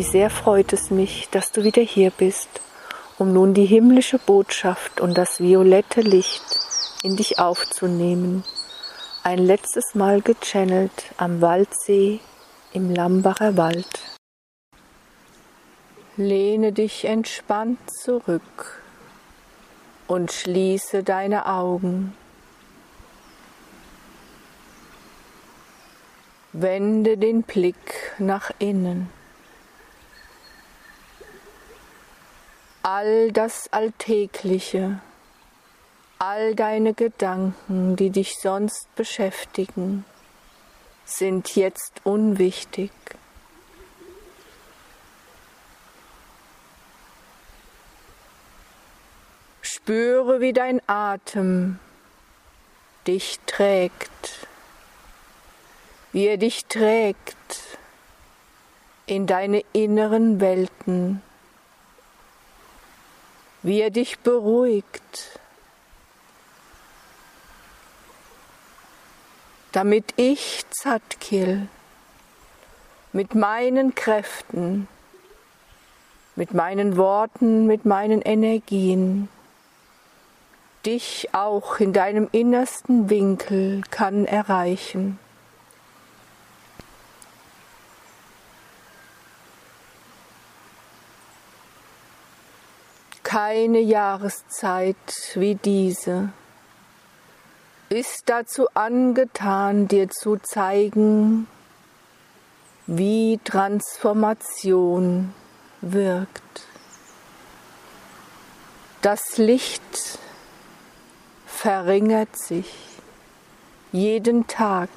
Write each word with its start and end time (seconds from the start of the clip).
Wie 0.00 0.04
sehr 0.04 0.30
freut 0.30 0.72
es 0.72 0.88
mich, 0.88 1.28
dass 1.30 1.52
du 1.52 1.62
wieder 1.62 1.82
hier 1.82 2.10
bist, 2.10 2.48
um 3.18 3.34
nun 3.34 3.52
die 3.52 3.66
himmlische 3.66 4.18
Botschaft 4.18 4.98
und 4.98 5.18
das 5.18 5.40
violette 5.40 6.00
Licht 6.00 6.42
in 7.02 7.16
dich 7.16 7.38
aufzunehmen. 7.38 8.42
Ein 9.24 9.40
letztes 9.40 9.94
Mal 9.94 10.22
gechannelt 10.22 10.90
am 11.18 11.42
Waldsee 11.42 12.20
im 12.72 12.94
Lambacher 12.94 13.58
Wald. 13.58 14.00
Lehne 16.16 16.72
dich 16.72 17.04
entspannt 17.04 17.80
zurück 17.90 18.82
und 20.06 20.32
schließe 20.32 21.02
deine 21.02 21.44
Augen. 21.44 22.16
Wende 26.54 27.18
den 27.18 27.42
Blick 27.42 28.14
nach 28.18 28.50
innen. 28.58 29.19
All 32.82 33.30
das 33.32 33.72
Alltägliche, 33.72 35.00
all 36.18 36.54
deine 36.54 36.94
Gedanken, 36.94 37.96
die 37.96 38.10
dich 38.10 38.36
sonst 38.38 38.94
beschäftigen, 38.94 40.04
sind 41.04 41.56
jetzt 41.56 42.00
unwichtig. 42.04 42.90
Spüre, 49.60 50.40
wie 50.40 50.52
dein 50.52 50.80
Atem 50.86 51.78
dich 53.06 53.40
trägt 53.46 54.48
wie 56.12 56.26
er 56.26 56.36
dich 56.36 56.64
trägt 56.66 57.36
in 59.06 59.26
deine 59.26 59.62
inneren 59.72 60.40
Welten, 60.40 61.22
wie 63.62 63.80
er 63.80 63.90
dich 63.90 64.18
beruhigt, 64.20 65.40
damit 69.72 70.14
ich 70.16 70.64
Zatkil 70.70 71.68
mit 73.12 73.34
meinen 73.34 73.94
Kräften, 73.94 74.88
mit 76.36 76.54
meinen 76.54 76.96
Worten, 76.96 77.66
mit 77.66 77.84
meinen 77.84 78.22
Energien 78.22 79.28
dich 80.86 81.28
auch 81.32 81.78
in 81.78 81.92
deinem 81.92 82.28
innersten 82.32 83.10
Winkel 83.10 83.82
kann 83.90 84.24
erreichen. 84.24 85.18
Keine 93.30 93.78
Jahreszeit 93.78 94.96
wie 95.34 95.54
diese 95.54 96.30
ist 97.88 98.24
dazu 98.26 98.66
angetan, 98.74 99.86
dir 99.86 100.08
zu 100.08 100.38
zeigen, 100.38 101.46
wie 102.88 103.38
Transformation 103.44 105.32
wirkt. 105.80 106.66
Das 109.00 109.36
Licht 109.36 110.18
verringert 111.46 112.36
sich 112.36 112.74
jeden 113.92 114.48
Tag, 114.48 114.88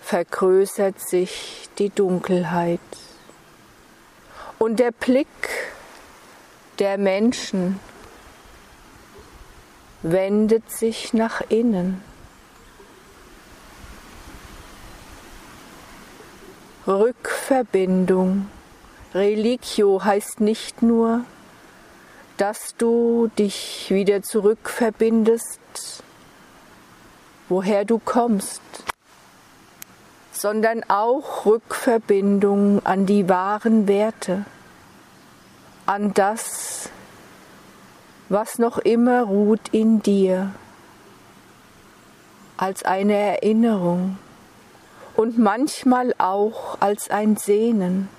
vergrößert 0.00 0.98
sich 1.00 1.68
die 1.76 1.90
Dunkelheit. 1.90 2.80
Und 4.58 4.80
der 4.80 4.92
Blick 4.92 5.26
der 6.78 6.98
Menschen 6.98 7.80
wendet 10.02 10.70
sich 10.70 11.12
nach 11.12 11.40
innen. 11.48 12.02
Rückverbindung. 16.86 18.48
Religio 19.12 20.04
heißt 20.04 20.40
nicht 20.40 20.82
nur, 20.82 21.24
dass 22.36 22.76
du 22.76 23.28
dich 23.38 23.86
wieder 23.90 24.22
zurückverbindest, 24.22 25.60
woher 27.48 27.84
du 27.84 27.98
kommst, 27.98 28.62
sondern 30.30 30.84
auch 30.88 31.46
Rückverbindung 31.46 32.84
an 32.86 33.06
die 33.06 33.28
wahren 33.28 33.88
Werte 33.88 34.44
an 35.88 36.12
das, 36.12 36.90
was 38.28 38.58
noch 38.58 38.76
immer 38.76 39.22
ruht 39.22 39.70
in 39.72 40.02
dir, 40.02 40.52
als 42.58 42.82
eine 42.82 43.14
Erinnerung 43.14 44.18
und 45.16 45.38
manchmal 45.38 46.14
auch 46.18 46.78
als 46.80 47.08
ein 47.08 47.38
Sehnen. 47.38 48.10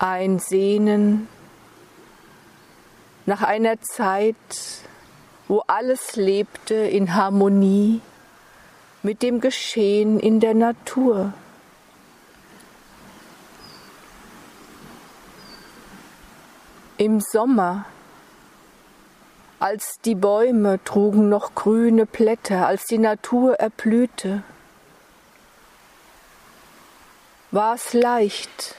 Ein 0.00 0.40
Sehnen 0.40 1.28
nach 3.24 3.42
einer 3.42 3.80
Zeit, 3.82 4.34
wo 5.46 5.62
alles 5.68 6.16
lebte 6.16 6.74
in 6.74 7.14
Harmonie 7.14 8.00
mit 9.04 9.22
dem 9.22 9.40
Geschehen 9.40 10.18
in 10.18 10.40
der 10.40 10.54
Natur. 10.54 11.32
Im 16.98 17.20
Sommer, 17.20 17.84
als 19.58 20.00
die 20.06 20.14
Bäume 20.14 20.82
trugen 20.82 21.28
noch 21.28 21.54
grüne 21.54 22.06
Blätter, 22.06 22.66
als 22.66 22.86
die 22.86 22.96
Natur 22.96 23.56
erblühte, 23.56 24.42
war 27.50 27.74
es 27.74 27.92
leicht, 27.92 28.76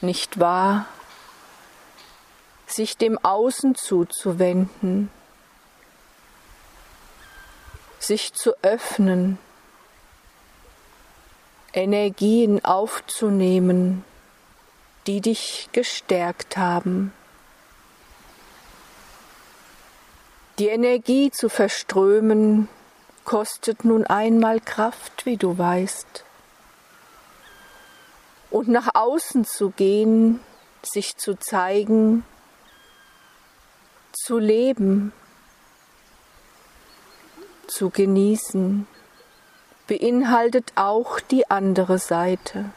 nicht 0.00 0.40
wahr, 0.40 0.86
sich 2.66 2.96
dem 2.96 3.18
Außen 3.22 3.74
zuzuwenden, 3.74 5.10
sich 7.98 8.32
zu 8.32 8.54
öffnen, 8.62 9.38
Energien 11.74 12.64
aufzunehmen, 12.64 14.02
die 15.06 15.20
dich 15.20 15.68
gestärkt 15.72 16.56
haben. 16.56 17.12
Die 20.58 20.68
Energie 20.68 21.30
zu 21.30 21.48
verströmen 21.48 22.68
kostet 23.24 23.84
nun 23.84 24.06
einmal 24.06 24.60
Kraft, 24.60 25.26
wie 25.26 25.36
du 25.36 25.58
weißt. 25.58 26.24
Und 28.50 28.68
nach 28.68 28.94
außen 28.94 29.44
zu 29.44 29.70
gehen, 29.70 30.40
sich 30.82 31.16
zu 31.16 31.38
zeigen, 31.38 32.24
zu 34.12 34.38
leben, 34.38 35.12
zu 37.66 37.90
genießen, 37.90 38.86
beinhaltet 39.86 40.72
auch 40.76 41.20
die 41.20 41.50
andere 41.50 41.98
Seite, 41.98 42.70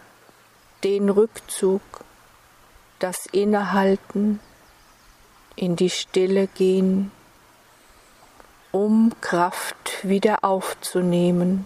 den 0.83 1.09
Rückzug 1.09 1.81
das 3.00 3.25
Innehalten, 3.25 4.40
in 5.56 5.75
die 5.75 5.90
Stille 5.90 6.48
gehen, 6.48 7.12
um 8.72 9.13
Kraft 9.22 10.04
wieder 10.04 10.44
aufzunehmen. 10.44 11.66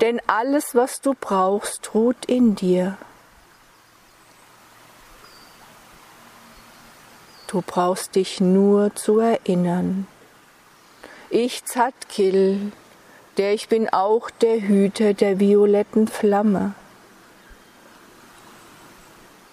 Denn 0.00 0.20
alles, 0.26 0.74
was 0.74 1.00
du 1.00 1.14
brauchst, 1.18 1.94
ruht 1.94 2.24
in 2.26 2.54
dir. 2.54 2.98
Du 7.46 7.62
brauchst 7.62 8.14
dich 8.14 8.40
nur 8.40 8.94
zu 8.94 9.20
erinnern. 9.20 10.06
Ich 11.30 11.64
Zatkil, 11.64 12.72
der 13.36 13.54
ich 13.54 13.68
bin 13.68 13.88
auch 13.88 14.30
der 14.30 14.60
Hüter 14.60 15.14
der 15.14 15.40
violetten 15.40 16.08
Flamme 16.08 16.74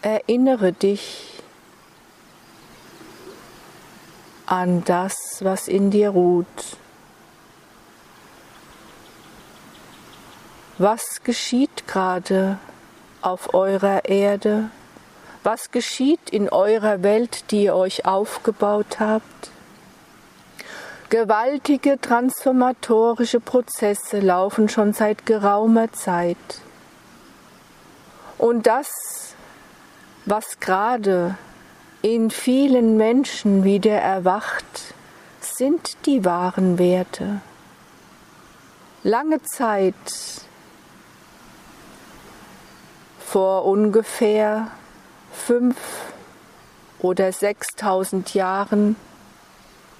erinnere 0.05 0.71
dich 0.71 1.41
an 4.45 4.83
das, 4.85 5.39
was 5.41 5.67
in 5.67 5.89
dir 5.89 6.09
ruht. 6.09 6.77
Was 10.77 11.23
geschieht 11.23 11.87
gerade 11.87 12.59
auf 13.21 13.55
eurer 13.55 14.05
Erde? 14.05 14.69
Was 15.41 15.71
geschieht 15.71 16.29
in 16.29 16.49
eurer 16.49 17.01
Welt, 17.01 17.49
die 17.49 17.63
ihr 17.63 17.75
euch 17.75 18.05
aufgebaut 18.05 18.99
habt? 18.99 19.49
Gewaltige 21.09 21.99
transformatorische 21.99 23.39
Prozesse 23.39 24.19
laufen 24.19 24.69
schon 24.69 24.93
seit 24.93 25.25
geraumer 25.25 25.91
Zeit. 25.93 26.37
Und 28.37 28.67
das, 28.67 29.24
was 30.25 30.59
gerade 30.59 31.37
in 32.01 32.31
vielen 32.31 32.97
Menschen 32.97 33.63
wieder 33.63 33.99
erwacht, 33.99 34.93
sind 35.39 35.97
die 36.05 36.25
wahren 36.25 36.77
Werte. 36.77 37.41
Lange 39.03 39.41
Zeit, 39.43 39.93
vor 43.19 43.65
ungefähr 43.65 44.71
fünf 45.31 45.77
oder 46.99 47.31
sechstausend 47.31 48.33
Jahren, 48.33 48.95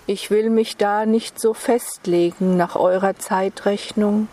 ich 0.08 0.30
will 0.32 0.50
mich 0.50 0.78
da 0.78 1.06
nicht 1.06 1.40
so 1.40 1.54
festlegen 1.54 2.58
nach 2.58 2.76
eurer 2.76 3.16
Zeitrechnung. 3.16 4.28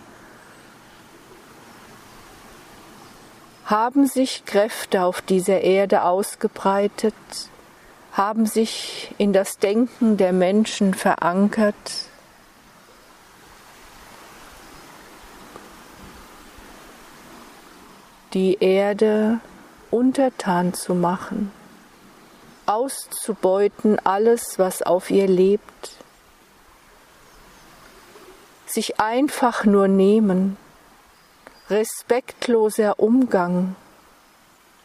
Haben 3.73 4.07
sich 4.07 4.45
Kräfte 4.45 5.03
auf 5.03 5.23
dieser 5.23 5.63
Erde 5.63 6.03
ausgebreitet, 6.05 7.15
haben 8.13 8.45
sich 8.45 9.15
in 9.17 9.33
das 9.33 9.57
Denken 9.57 10.19
der 10.19 10.35
Menschen 10.35 10.93
verankert, 10.93 11.75
die 18.35 18.59
Erde 18.61 19.41
untertan 19.91 20.75
zu 20.75 20.95
machen 20.95 21.51
auszubeuten 22.67 23.99
alles, 24.05 24.59
was 24.59 24.83
auf 24.83 25.11
ihr 25.11 25.27
lebt, 25.27 25.91
sich 28.67 29.01
einfach 29.01 29.65
nur 29.65 29.89
nehmen, 29.89 30.57
respektloser 31.73 33.01
Umgang 33.01 33.75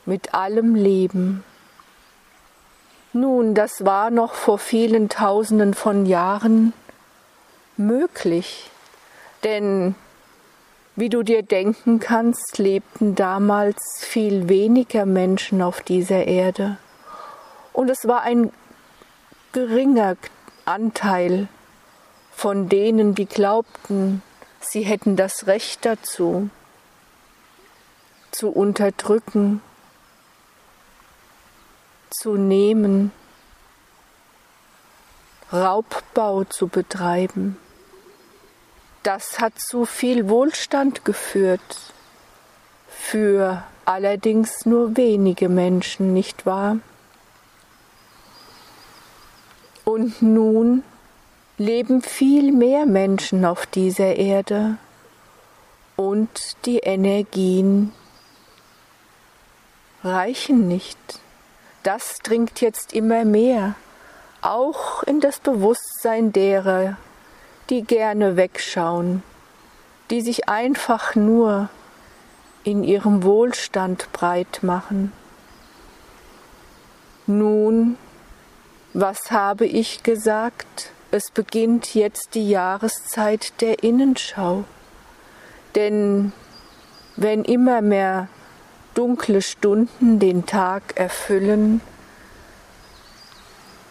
mit 0.06 0.34
allem 0.34 0.74
Leben. 0.74 1.44
Nun, 3.14 3.54
das 3.54 3.86
war 3.86 4.10
noch 4.10 4.34
vor 4.34 4.58
vielen 4.58 5.10
tausenden 5.10 5.74
von 5.74 6.06
Jahren 6.06 6.74
möglich, 7.76 8.72
denn 9.44 9.96
wie 10.96 11.10
du 11.10 11.24
dir 11.24 11.44
denken 11.44 12.00
kannst, 12.00 12.58
lebten 12.58 13.16
damals 13.16 13.78
viel 14.00 14.50
weniger 14.50 15.06
Menschen 15.06 15.62
auf 15.62 15.82
dieser 15.82 16.26
Erde. 16.26 16.78
Und 17.74 17.90
es 17.90 18.08
war 18.08 18.22
ein 18.22 18.52
geringer 19.52 20.16
Anteil 20.66 21.48
von 22.34 22.70
denen, 22.70 23.14
die 23.14 23.26
glaubten, 23.26 24.22
sie 24.60 24.82
hätten 24.82 25.16
das 25.16 25.48
Recht 25.48 25.86
dazu, 25.86 26.50
zu 28.38 28.50
unterdrücken, 28.50 29.62
zu 32.12 32.36
nehmen, 32.36 33.12
Raubbau 35.52 36.44
zu 36.44 36.68
betreiben. 36.68 37.58
Das 39.02 39.40
hat 39.40 39.54
zu 39.60 39.86
viel 39.86 40.30
Wohlstand 40.30 41.04
geführt, 41.04 41.94
für 42.90 43.64
allerdings 43.86 44.66
nur 44.66 44.98
wenige 44.98 45.50
Menschen, 45.50 46.14
nicht 46.14 46.46
wahr? 46.46 46.78
Und 49.84 50.22
nun 50.22 50.84
leben 51.58 52.02
viel 52.02 52.52
mehr 52.52 52.86
Menschen 52.86 53.46
auf 53.46 53.66
dieser 53.66 54.16
Erde 54.16 54.78
und 55.96 56.58
die 56.66 56.80
Energien 56.80 57.94
reichen 60.04 60.68
nicht. 60.68 60.98
Das 61.84 62.20
dringt 62.20 62.62
jetzt 62.62 62.94
immer 62.94 63.26
mehr, 63.26 63.76
auch 64.42 65.04
in 65.04 65.20
das 65.20 65.40
Bewusstsein 65.40 66.34
derer, 66.34 66.98
die 67.70 67.84
gerne 67.84 68.36
wegschauen, 68.36 69.24
die 70.10 70.22
sich 70.22 70.50
einfach 70.50 71.16
nur 71.16 71.70
in 72.64 72.84
ihrem 72.84 73.24
Wohlstand 73.24 74.12
breit 74.12 74.60
machen. 74.62 75.12
Nun 77.26 77.98
was 79.00 79.30
habe 79.30 79.68
ich 79.68 80.02
gesagt? 80.02 80.90
Es 81.12 81.30
beginnt 81.30 81.94
jetzt 81.94 82.34
die 82.34 82.50
Jahreszeit 82.50 83.62
der 83.62 83.84
Innenschau. 83.84 84.64
Denn 85.76 86.32
wenn 87.16 87.44
immer 87.44 87.82
mehr 87.82 88.28
dunkle 88.98 89.44
Stunden 89.44 90.18
den 90.18 90.48
Tag 90.48 90.82
erfüllen, 90.96 91.82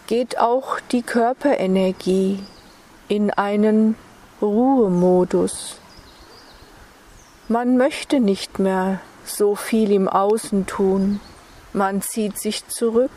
geht 0.08 0.38
auch 0.38 0.80
die 0.80 1.02
Körperenergie 1.02 2.40
in 3.06 3.30
einen 3.30 3.94
Ruhemodus. 4.42 5.78
Man 7.48 7.76
möchte 7.76 8.18
nicht 8.18 8.58
mehr 8.58 9.00
so 9.24 9.54
viel 9.54 9.92
im 9.92 10.08
Außen 10.08 10.66
tun, 10.66 11.20
man 11.72 12.02
zieht 12.02 12.38
sich 12.40 12.66
zurück 12.66 13.10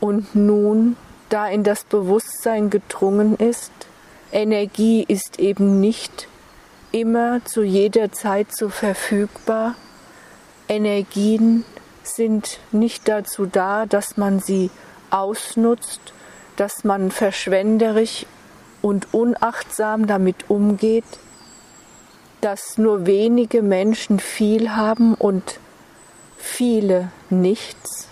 und 0.00 0.34
nun, 0.34 0.96
da 1.30 1.48
in 1.48 1.64
das 1.64 1.84
Bewusstsein 1.84 2.68
gedrungen 2.68 3.36
ist, 3.36 3.72
Energie 4.30 5.04
ist 5.08 5.38
eben 5.38 5.80
nicht 5.80 6.28
immer 6.92 7.42
zu 7.46 7.62
jeder 7.62 8.12
Zeit 8.12 8.54
so 8.54 8.68
verfügbar. 8.68 9.74
Energien 10.68 11.64
sind 12.02 12.58
nicht 12.72 13.08
dazu 13.08 13.46
da, 13.46 13.86
dass 13.86 14.16
man 14.16 14.40
sie 14.40 14.70
ausnutzt, 15.10 16.00
dass 16.56 16.84
man 16.84 17.10
verschwenderisch 17.10 18.26
und 18.82 19.12
unachtsam 19.12 20.06
damit 20.06 20.48
umgeht, 20.48 21.04
dass 22.40 22.78
nur 22.78 23.06
wenige 23.06 23.62
Menschen 23.62 24.20
viel 24.20 24.76
haben 24.76 25.14
und 25.14 25.58
viele 26.36 27.10
nichts. 27.30 28.08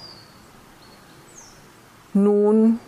Nun, 2.13 2.81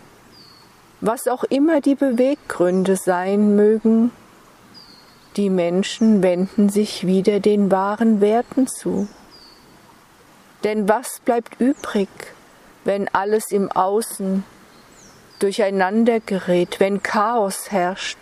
was 1.01 1.27
auch 1.27 1.43
immer 1.43 1.81
die 1.81 1.95
Beweggründe 1.95 2.95
sein 2.95 3.55
mögen, 3.55 4.11
die 5.37 5.49
Menschen 5.49 6.23
wenden 6.23 6.69
sich 6.69 7.05
wieder 7.05 7.39
den 7.39 7.71
wahren 7.71 8.19
Werten 8.19 8.67
zu. 8.67 9.07
Denn 10.63 10.89
was 10.89 11.19
bleibt 11.19 11.59
übrig, 11.59 12.09
wenn 12.83 13.07
alles 13.13 13.51
im 13.51 13.71
Außen 13.71 14.43
durcheinander 15.39 16.19
gerät, 16.19 16.79
wenn 16.79 17.01
Chaos 17.01 17.71
herrscht, 17.71 18.17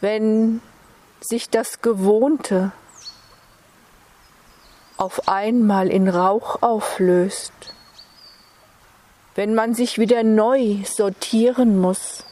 wenn 0.00 0.60
sich 1.20 1.50
das 1.50 1.80
Gewohnte 1.82 2.72
auf 4.96 5.28
einmal 5.28 5.88
in 5.88 6.08
Rauch 6.08 6.62
auflöst? 6.62 7.52
wenn 9.36 9.54
man 9.54 9.74
sich 9.74 9.98
wieder 9.98 10.24
neu 10.24 10.78
sortieren 10.84 11.78
muss, 11.78 12.24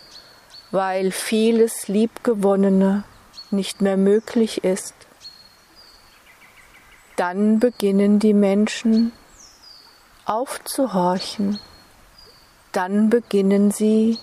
weil 0.71 1.13
vieles 1.13 1.87
Liebgewonnene 1.87 3.05
nicht 3.51 3.83
mehr 3.83 3.99
möglich 3.99 4.65
ist, 4.65 4.95
dann 7.17 7.61
beginnen 7.61 8.19
die 8.19 8.35
Menschen 8.35 9.13
aufzuhorchen, 10.25 11.61
dann 12.73 13.11
beginnen 13.11 13.71
sie 13.71 14.19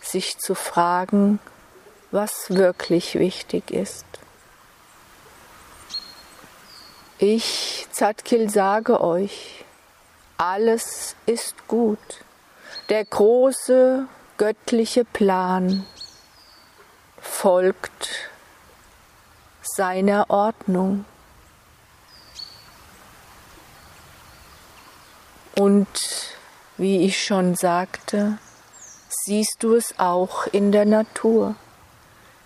sich 0.00 0.38
zu 0.38 0.54
fragen, 0.54 1.38
was 2.10 2.50
wirklich 2.50 3.14
wichtig 3.18 3.70
ist. 3.70 4.06
Ich, 7.18 7.86
Zadkil, 7.90 8.50
sage 8.50 9.00
euch, 9.00 9.64
alles 10.36 11.14
ist 11.26 11.68
gut. 11.68 11.98
Der 12.88 13.04
große 13.04 14.06
göttliche 14.36 15.04
Plan 15.04 15.86
folgt 17.20 18.30
seiner 19.62 20.28
Ordnung. 20.28 21.04
Und 25.56 25.86
wie 26.76 27.04
ich 27.04 27.24
schon 27.24 27.54
sagte, 27.54 28.38
siehst 29.08 29.56
du 29.60 29.74
es 29.74 29.98
auch 29.98 30.46
in 30.48 30.72
der 30.72 30.84
Natur, 30.84 31.54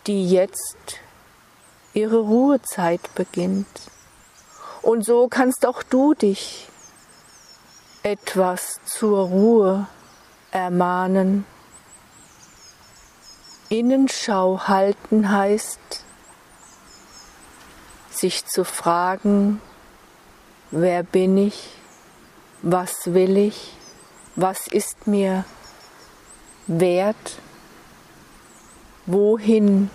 die 0.06 0.28
jetzt 0.28 1.00
ihre 1.94 2.18
Ruhezeit 2.18 3.00
beginnt. 3.14 3.66
Und 4.82 5.04
so 5.04 5.28
kannst 5.28 5.66
auch 5.66 5.82
du 5.82 6.14
dich 6.14 6.68
etwas 8.02 8.80
zur 8.84 9.26
Ruhe 9.26 9.86
ermahnen. 10.50 11.46
Innenschau 13.70 14.60
halten 14.68 15.30
heißt, 15.30 16.04
sich 18.10 18.46
zu 18.46 18.64
fragen, 18.64 19.60
wer 20.70 21.02
bin 21.02 21.36
ich, 21.36 21.77
was 22.62 23.12
will 23.14 23.36
ich, 23.36 23.72
was 24.36 24.66
ist 24.66 25.06
mir 25.06 25.44
wert, 26.66 27.38
wohin 29.06 29.90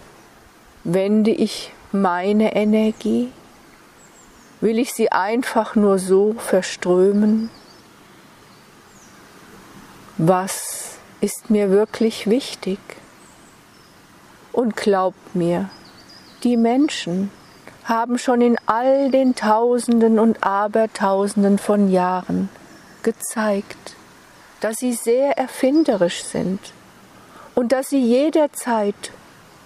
wende 0.84 1.32
ich 1.32 1.72
meine 1.92 2.56
Energie, 2.56 3.32
will 4.62 4.80
ich 4.80 4.94
sie 4.94 5.12
einfach 5.12 5.76
nur 5.76 6.00
so 6.00 6.34
verströmen, 6.34 7.50
was 10.18 10.98
ist 11.22 11.50
mir 11.50 11.70
wirklich 11.70 12.28
wichtig. 12.28 12.80
Und 14.52 14.76
glaubt 14.76 15.36
mir, 15.36 15.70
die 16.44 16.58
Menschen 16.58 17.32
haben 17.86 18.18
schon 18.18 18.42
in 18.42 18.58
all 18.66 19.12
den 19.12 19.36
Tausenden 19.36 20.20
und 20.20 20.44
Abertausenden 20.44 21.58
von 21.58 21.92
Jahren 21.92 22.50
gezeigt, 23.04 23.96
dass 24.62 24.78
sie 24.78 24.94
sehr 24.94 25.38
erfinderisch 25.38 26.24
sind 26.24 26.60
und 27.56 27.72
dass 27.72 27.90
sie 27.90 28.02
jederzeit 28.02 29.12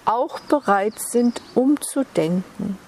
auch 0.04 0.40
bereit 0.40 0.98
sind, 0.98 1.40
umzudenken, 1.54 2.78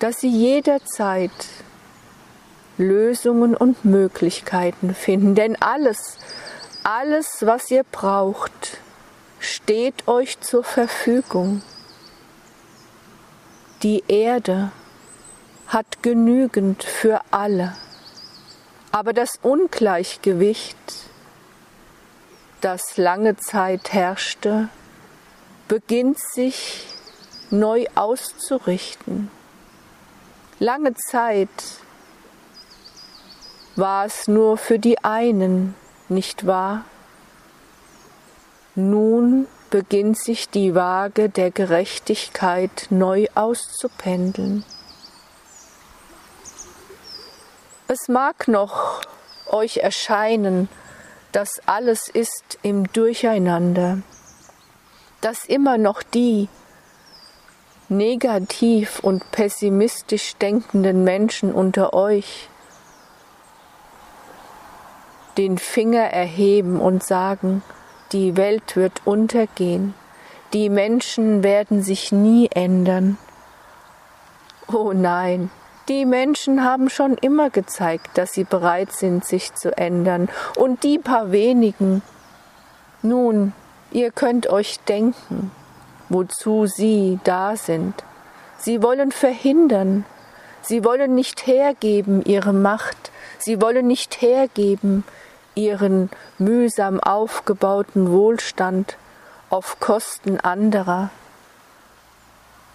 dass 0.00 0.20
sie 0.20 0.30
jederzeit 0.30 1.30
Lösungen 2.78 3.54
und 3.54 3.84
Möglichkeiten 3.84 4.94
finden, 4.94 5.34
denn 5.34 5.60
alles, 5.60 6.16
alles, 6.82 7.42
was 7.42 7.70
ihr 7.70 7.84
braucht, 7.84 8.78
steht 9.40 10.06
euch 10.06 10.38
zur 10.40 10.62
Verfügung. 10.62 11.62
Die 13.82 14.04
Erde 14.06 14.70
hat 15.66 16.02
genügend 16.02 16.84
für 16.84 17.22
alle, 17.30 17.74
aber 18.92 19.12
das 19.12 19.38
Ungleichgewicht, 19.42 20.76
das 22.60 22.98
lange 22.98 23.38
Zeit 23.38 23.92
herrschte, 23.92 24.68
beginnt 25.66 26.18
sich 26.18 26.86
neu 27.50 27.86
auszurichten. 27.94 29.30
Lange 30.58 30.94
Zeit 30.94 31.48
war 33.76 34.04
es 34.04 34.28
nur 34.28 34.58
für 34.58 34.78
die 34.78 35.02
einen, 35.02 35.74
nicht 36.10 36.46
wahr? 36.46 36.84
Nun 38.88 39.46
beginnt 39.68 40.18
sich 40.18 40.48
die 40.48 40.74
Waage 40.74 41.28
der 41.28 41.50
Gerechtigkeit 41.50 42.86
neu 42.88 43.26
auszupendeln. 43.34 44.64
Es 47.88 48.08
mag 48.08 48.48
noch 48.48 49.02
euch 49.48 49.78
erscheinen, 49.78 50.68
dass 51.32 51.60
alles 51.66 52.08
ist 52.08 52.58
im 52.62 52.90
Durcheinander, 52.92 53.98
dass 55.20 55.44
immer 55.44 55.76
noch 55.76 56.02
die 56.02 56.48
negativ 57.90 59.00
und 59.00 59.30
pessimistisch 59.30 60.36
denkenden 60.36 61.04
Menschen 61.04 61.52
unter 61.52 61.92
euch 61.92 62.48
den 65.36 65.58
Finger 65.58 66.04
erheben 66.04 66.80
und 66.80 67.04
sagen, 67.04 67.62
die 68.12 68.36
Welt 68.36 68.76
wird 68.76 69.02
untergehen, 69.04 69.94
die 70.52 70.68
Menschen 70.68 71.42
werden 71.44 71.82
sich 71.82 72.10
nie 72.10 72.48
ändern. 72.52 73.18
Oh 74.72 74.92
nein, 74.92 75.50
die 75.88 76.04
Menschen 76.06 76.64
haben 76.64 76.90
schon 76.90 77.16
immer 77.16 77.50
gezeigt, 77.50 78.18
dass 78.18 78.32
sie 78.32 78.44
bereit 78.44 78.92
sind, 78.92 79.24
sich 79.24 79.54
zu 79.54 79.76
ändern, 79.76 80.28
und 80.56 80.82
die 80.82 80.98
paar 80.98 81.32
wenigen. 81.32 82.02
Nun, 83.02 83.52
ihr 83.92 84.10
könnt 84.10 84.48
euch 84.48 84.80
denken, 84.80 85.50
wozu 86.08 86.66
sie 86.66 87.18
da 87.24 87.56
sind. 87.56 88.04
Sie 88.58 88.82
wollen 88.82 89.12
verhindern, 89.12 90.04
sie 90.62 90.84
wollen 90.84 91.14
nicht 91.14 91.46
hergeben 91.46 92.22
ihre 92.24 92.52
Macht, 92.52 93.10
sie 93.38 93.60
wollen 93.62 93.86
nicht 93.86 94.20
hergeben 94.20 95.04
ihren 95.54 96.10
mühsam 96.38 97.00
aufgebauten 97.00 98.10
Wohlstand 98.10 98.96
auf 99.50 99.80
Kosten 99.80 100.38
anderer. 100.38 101.10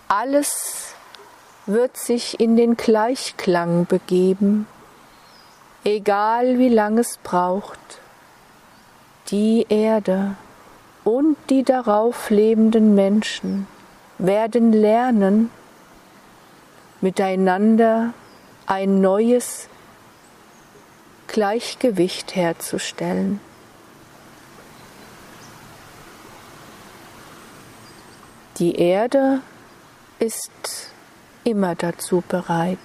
Alles 0.07 0.93
wird 1.65 1.97
sich 1.97 2.39
in 2.39 2.55
den 2.55 2.77
Gleichklang 2.77 3.85
begeben, 3.85 4.67
egal 5.83 6.59
wie 6.59 6.69
lang 6.69 6.97
es 6.97 7.17
braucht. 7.17 7.79
Die 9.29 9.65
Erde 9.69 10.35
und 11.03 11.37
die 11.49 11.63
darauf 11.63 12.29
lebenden 12.29 12.93
Menschen 12.93 13.67
werden 14.19 14.71
lernen, 14.71 15.49
miteinander 17.01 18.13
ein 18.67 19.01
neues 19.01 19.69
Gleichgewicht 21.27 22.35
herzustellen. 22.35 23.39
Die 28.57 28.75
Erde 28.75 29.41
ist 30.19 30.91
immer 31.43 31.75
dazu 31.75 32.23
bereit 32.27 32.77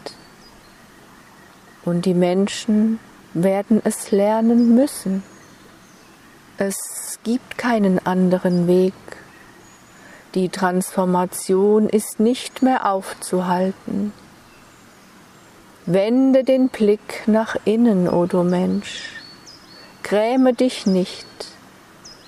und 1.84 2.06
die 2.06 2.14
Menschen 2.14 2.98
werden 3.34 3.80
es 3.84 4.10
lernen 4.10 4.74
müssen. 4.74 5.22
Es 6.58 7.18
gibt 7.22 7.56
keinen 7.56 8.04
anderen 8.04 8.66
Weg. 8.66 8.94
Die 10.34 10.48
Transformation 10.48 11.88
ist 11.88 12.20
nicht 12.20 12.62
mehr 12.62 12.90
aufzuhalten. 12.90 14.12
Wende 15.92 16.44
den 16.44 16.68
Blick 16.68 17.26
nach 17.26 17.56
innen, 17.64 18.08
o 18.08 18.24
du 18.24 18.44
Mensch. 18.44 19.10
Gräme 20.04 20.54
dich 20.54 20.86
nicht, 20.86 21.26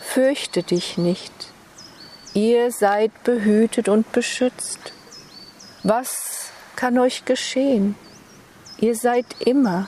fürchte 0.00 0.64
dich 0.64 0.98
nicht. 0.98 1.32
Ihr 2.34 2.72
seid 2.72 3.12
behütet 3.22 3.88
und 3.88 4.10
beschützt. 4.10 4.92
Was 5.84 6.50
kann 6.74 6.98
euch 6.98 7.24
geschehen? 7.24 7.94
Ihr 8.78 8.96
seid 8.96 9.26
immer. 9.38 9.86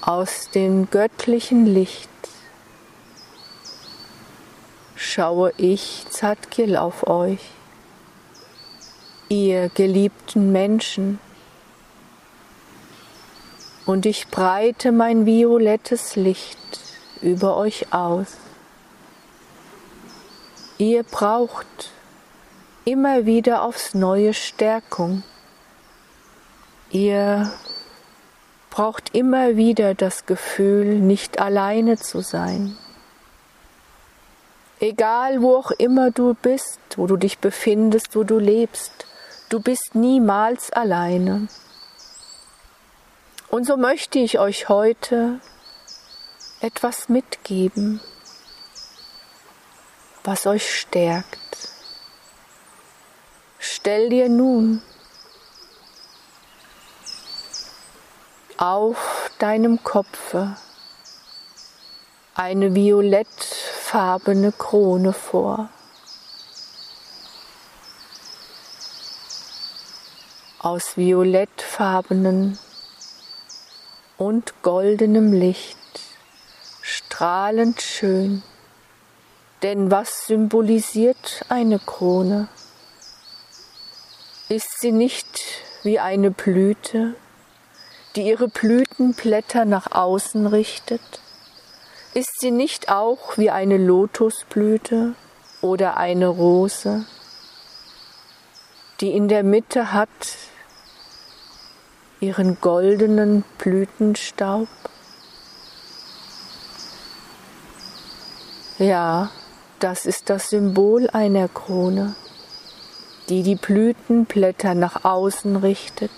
Aus 0.00 0.50
dem 0.50 0.90
göttlichen 0.90 1.66
Licht 1.66 2.10
schaue 4.96 5.52
ich 5.56 6.04
Zadkil 6.10 6.76
auf 6.76 7.06
euch 7.06 7.55
ihr 9.28 9.68
geliebten 9.70 10.52
Menschen, 10.52 11.18
und 13.86 14.04
ich 14.04 14.26
breite 14.28 14.90
mein 14.90 15.26
violettes 15.26 16.16
Licht 16.16 16.58
über 17.22 17.56
euch 17.56 17.92
aus. 17.92 18.36
Ihr 20.76 21.04
braucht 21.04 21.92
immer 22.84 23.26
wieder 23.26 23.62
aufs 23.62 23.94
neue 23.94 24.34
Stärkung. 24.34 25.22
Ihr 26.90 27.52
braucht 28.70 29.14
immer 29.14 29.56
wieder 29.56 29.94
das 29.94 30.26
Gefühl, 30.26 30.98
nicht 30.98 31.40
alleine 31.40 31.96
zu 31.96 32.20
sein. 32.20 32.76
Egal 34.80 35.40
wo 35.40 35.56
auch 35.56 35.70
immer 35.70 36.10
du 36.10 36.34
bist, 36.34 36.80
wo 36.96 37.06
du 37.06 37.16
dich 37.16 37.38
befindest, 37.38 38.14
wo 38.14 38.24
du 38.24 38.38
lebst, 38.38 39.06
Du 39.48 39.60
bist 39.60 39.94
niemals 39.94 40.72
alleine. 40.72 41.46
Und 43.48 43.64
so 43.64 43.76
möchte 43.76 44.18
ich 44.18 44.40
euch 44.40 44.68
heute 44.68 45.40
etwas 46.60 47.08
mitgeben, 47.08 48.00
was 50.24 50.46
euch 50.46 50.78
stärkt. 50.80 51.70
Stell 53.58 54.08
dir 54.08 54.28
nun 54.28 54.82
auf 58.56 59.30
deinem 59.38 59.84
Kopfe 59.84 60.56
eine 62.34 62.74
violettfarbene 62.74 64.50
Krone 64.50 65.12
vor. 65.12 65.70
Aus 70.66 70.96
violettfarbenen 70.96 72.58
und 74.16 74.52
goldenem 74.64 75.32
Licht, 75.32 75.78
strahlend 76.82 77.80
schön. 77.80 78.42
Denn 79.62 79.92
was 79.92 80.26
symbolisiert 80.26 81.44
eine 81.48 81.78
Krone? 81.78 82.48
Ist 84.48 84.80
sie 84.80 84.90
nicht 84.90 85.40
wie 85.84 86.00
eine 86.00 86.32
Blüte, 86.32 87.14
die 88.16 88.26
ihre 88.26 88.48
Blütenblätter 88.48 89.66
nach 89.66 89.92
außen 89.92 90.48
richtet? 90.48 91.20
Ist 92.12 92.40
sie 92.40 92.50
nicht 92.50 92.88
auch 92.88 93.38
wie 93.38 93.50
eine 93.50 93.78
Lotusblüte 93.78 95.14
oder 95.62 95.96
eine 95.96 96.26
Rose, 96.26 97.06
die 99.00 99.12
in 99.12 99.28
der 99.28 99.44
Mitte 99.44 99.92
hat 99.92 100.08
ihren 102.20 102.60
goldenen 102.60 103.44
Blütenstaub? 103.58 104.68
Ja, 108.78 109.30
das 109.78 110.06
ist 110.06 110.30
das 110.30 110.50
Symbol 110.50 111.08
einer 111.10 111.48
Krone, 111.48 112.14
die 113.28 113.42
die 113.42 113.56
Blütenblätter 113.56 114.74
nach 114.74 115.04
außen 115.04 115.56
richtet 115.56 116.10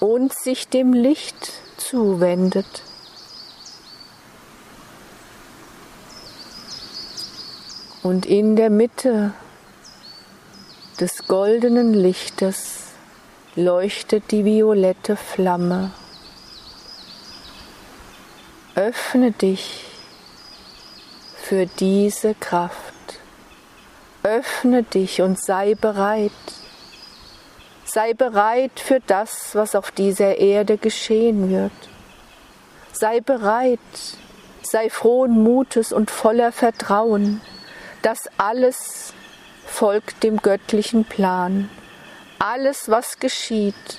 und 0.00 0.32
sich 0.32 0.68
dem 0.68 0.92
Licht 0.92 1.52
zuwendet. 1.76 2.82
Und 8.02 8.26
in 8.26 8.54
der 8.54 8.70
Mitte 8.70 9.32
des 11.00 11.26
goldenen 11.26 11.94
Lichtes 11.94 12.93
leuchtet 13.56 14.30
die 14.30 14.44
violette 14.44 15.16
Flamme. 15.16 15.92
Öffne 18.74 19.32
dich 19.32 19.84
für 21.36 21.66
diese 21.66 22.34
Kraft. 22.34 22.94
Öffne 24.22 24.82
dich 24.82 25.20
und 25.22 25.38
sei 25.38 25.74
bereit. 25.74 26.32
Sei 27.84 28.14
bereit 28.14 28.80
für 28.80 29.00
das, 29.06 29.54
was 29.54 29.74
auf 29.74 29.90
dieser 29.90 30.38
Erde 30.38 30.78
geschehen 30.78 31.50
wird. 31.50 31.72
Sei 32.92 33.20
bereit, 33.20 33.78
sei 34.62 34.90
frohen 34.90 35.42
Mutes 35.42 35.92
und 35.92 36.10
voller 36.10 36.50
Vertrauen 36.52 37.40
das 38.04 38.28
alles 38.36 39.14
folgt 39.64 40.24
dem 40.24 40.36
göttlichen 40.36 41.06
Plan. 41.06 41.70
Alles, 42.46 42.90
was 42.90 43.20
geschieht, 43.20 43.98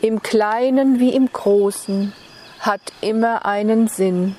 im 0.00 0.22
kleinen 0.22 0.98
wie 0.98 1.14
im 1.14 1.30
großen, 1.30 2.14
hat 2.58 2.80
immer 3.02 3.44
einen 3.44 3.86
Sinn. 3.86 4.34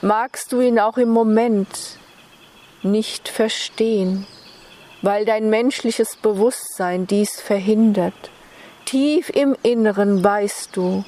Magst 0.00 0.50
du 0.52 0.62
ihn 0.62 0.78
auch 0.78 0.96
im 0.96 1.10
Moment 1.10 1.98
nicht 2.82 3.28
verstehen, 3.28 4.26
weil 5.02 5.26
dein 5.26 5.50
menschliches 5.50 6.16
Bewusstsein 6.16 7.06
dies 7.06 7.42
verhindert. 7.42 8.30
Tief 8.86 9.28
im 9.28 9.54
Inneren 9.62 10.24
weißt 10.24 10.74
du, 10.74 11.04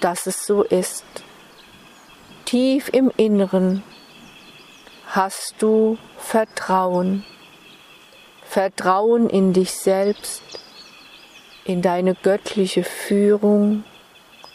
dass 0.00 0.28
es 0.28 0.46
so 0.46 0.62
ist. 0.62 1.04
Tief 2.44 2.90
im 2.92 3.10
Inneren 3.16 3.82
hast 5.08 5.56
du 5.58 5.98
Vertrauen. 6.16 7.24
Vertrauen 8.50 9.30
in 9.30 9.52
dich 9.52 9.70
selbst, 9.70 10.42
in 11.64 11.82
deine 11.82 12.16
göttliche 12.16 12.82
Führung, 12.82 13.84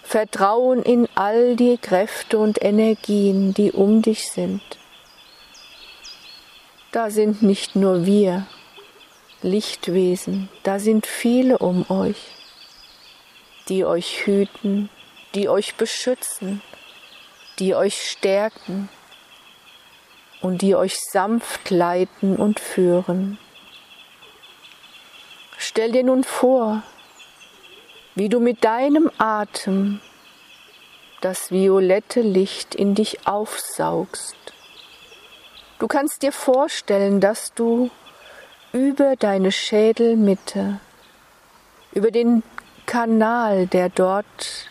Vertrauen 0.03 0.83
in 0.83 1.07
all 1.15 1.55
die 1.55 1.77
Kräfte 1.77 2.37
und 2.37 2.61
Energien, 2.61 3.53
die 3.53 3.71
um 3.71 4.01
dich 4.01 4.29
sind. 4.29 4.61
Da 6.91 7.09
sind 7.09 7.41
nicht 7.41 7.77
nur 7.77 8.05
wir, 8.05 8.45
Lichtwesen, 9.41 10.49
da 10.63 10.77
sind 10.77 11.05
viele 11.05 11.59
um 11.59 11.89
euch, 11.89 12.21
die 13.69 13.85
euch 13.85 14.25
hüten, 14.25 14.89
die 15.35 15.47
euch 15.47 15.75
beschützen, 15.75 16.61
die 17.59 17.75
euch 17.75 17.95
stärken, 18.11 18.89
und 20.41 20.61
die 20.61 20.75
euch 20.75 20.99
sanft 20.99 21.69
leiten 21.69 22.35
und 22.35 22.59
führen. 22.59 23.39
Stell 25.77 25.91
dir 25.91 26.05
nun 26.05 26.23
vor, 26.23 26.83
wie 28.15 28.29
du 28.29 28.39
mit 28.39 28.63
deinem 28.63 29.11
Atem 29.17 29.99
das 31.19 31.51
violette 31.51 32.21
Licht 32.21 32.73
in 32.75 32.95
dich 32.95 33.27
aufsaugst. 33.27 34.37
Du 35.79 35.87
kannst 35.87 36.23
dir 36.23 36.31
vorstellen, 36.31 37.19
dass 37.19 37.53
du 37.55 37.89
über 38.71 39.17
deine 39.17 39.51
Schädelmitte, 39.51 40.79
über 41.91 42.09
den 42.09 42.41
Kanal, 42.85 43.67
der 43.67 43.89
dort 43.89 44.69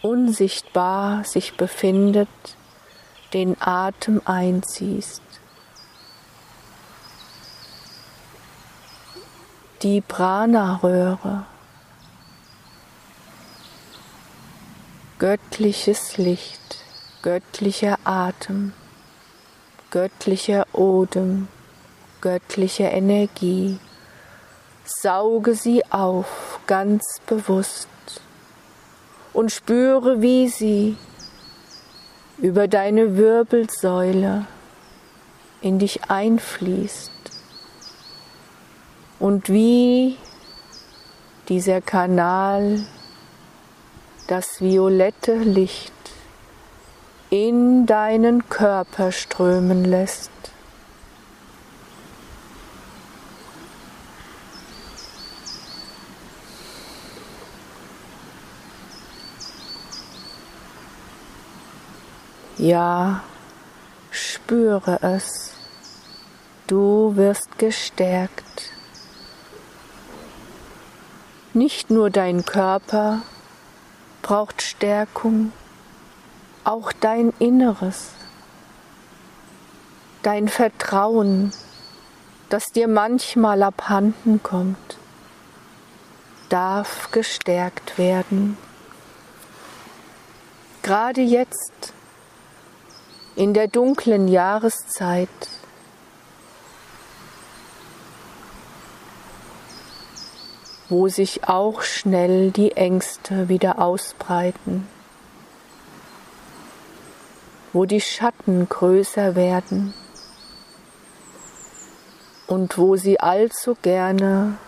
unsichtbar 0.00 1.22
sich 1.24 1.58
befindet, 1.58 2.30
den 3.34 3.58
Atem 3.60 4.22
einziehst. 4.24 5.20
Die 9.82 10.02
Prana-Röhre, 10.02 11.46
göttliches 15.18 16.18
Licht, 16.18 16.84
göttlicher 17.22 17.98
Atem, 18.04 18.74
göttlicher 19.90 20.66
Odem, 20.74 21.48
göttliche 22.20 22.88
Energie. 22.88 23.78
Sauge 24.84 25.54
sie 25.54 25.82
auf 25.90 26.60
ganz 26.66 27.18
bewusst 27.26 27.88
und 29.32 29.50
spüre, 29.50 30.20
wie 30.20 30.48
sie 30.48 30.98
über 32.36 32.68
deine 32.68 33.16
Wirbelsäule 33.16 34.44
in 35.62 35.78
dich 35.78 36.10
einfließt 36.10 37.09
und 39.20 39.50
wie 39.50 40.16
dieser 41.48 41.80
Kanal 41.80 42.84
das 44.26 44.60
violette 44.60 45.36
Licht 45.36 45.92
in 47.28 47.86
deinen 47.86 48.48
Körper 48.48 49.12
strömen 49.12 49.84
lässt. 49.84 50.30
Ja, 62.56 63.22
spüre 64.10 64.98
es. 65.02 65.52
Du 66.66 67.16
wirst 67.16 67.58
gestärkt. 67.58 68.49
Nicht 71.52 71.90
nur 71.90 72.10
dein 72.10 72.44
Körper 72.44 73.22
braucht 74.22 74.62
Stärkung, 74.62 75.52
auch 76.62 76.92
dein 76.92 77.32
Inneres, 77.40 78.10
dein 80.22 80.48
Vertrauen, 80.48 81.52
das 82.50 82.66
dir 82.66 82.86
manchmal 82.86 83.64
abhanden 83.64 84.40
kommt, 84.44 84.98
darf 86.50 87.10
gestärkt 87.10 87.98
werden. 87.98 88.56
Gerade 90.82 91.20
jetzt 91.20 91.92
in 93.34 93.54
der 93.54 93.66
dunklen 93.66 94.28
Jahreszeit. 94.28 95.28
Wo 100.90 101.08
sich 101.08 101.48
auch 101.48 101.82
schnell 101.82 102.50
die 102.50 102.72
Ängste 102.72 103.48
wieder 103.48 103.78
ausbreiten, 103.78 104.88
wo 107.72 107.84
die 107.84 108.00
Schatten 108.00 108.68
größer 108.68 109.36
werden 109.36 109.94
und 112.48 112.76
wo 112.76 112.96
sie 112.96 113.20
allzu 113.20 113.76
gerne 113.80 114.58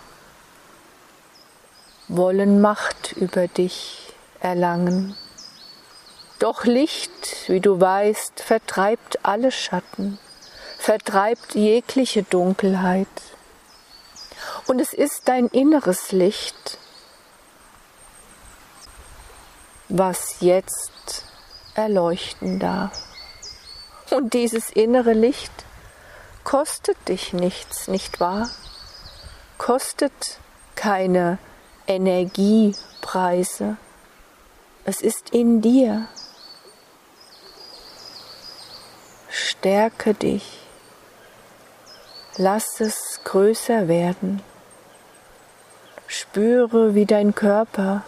wollen 2.06 2.60
Macht 2.60 3.12
über 3.12 3.48
dich 3.48 4.14
erlangen. 4.38 5.16
Doch 6.38 6.64
Licht, 6.64 7.48
wie 7.48 7.60
du 7.60 7.80
weißt, 7.80 8.40
vertreibt 8.40 9.24
alle 9.24 9.50
Schatten, 9.50 10.18
vertreibt 10.78 11.56
jegliche 11.56 12.22
Dunkelheit. 12.22 13.08
Und 14.66 14.80
es 14.80 14.92
ist 14.92 15.28
dein 15.28 15.48
inneres 15.48 16.12
Licht, 16.12 16.78
was 19.88 20.36
jetzt 20.40 21.24
erleuchten 21.74 22.58
darf. 22.58 22.92
Und 24.10 24.34
dieses 24.34 24.70
innere 24.70 25.12
Licht 25.12 25.52
kostet 26.44 27.08
dich 27.08 27.32
nichts, 27.32 27.88
nicht 27.88 28.20
wahr? 28.20 28.50
Kostet 29.58 30.38
keine 30.74 31.38
Energiepreise. 31.86 33.76
Es 34.84 35.00
ist 35.00 35.30
in 35.30 35.60
dir. 35.60 36.08
Stärke 39.28 40.14
dich. 40.14 40.58
Lass 42.36 42.80
es 42.80 43.20
größer 43.24 43.88
werden. 43.88 44.42
Spüre, 46.12 46.94
wie 46.94 47.06
dein 47.06 47.34
Körper 47.34 48.02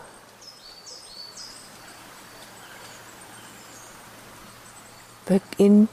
beginnt 5.24 5.88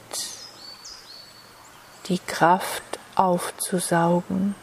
die 2.08 2.18
Kraft 2.18 2.82
aufzusaugen. 3.14 4.54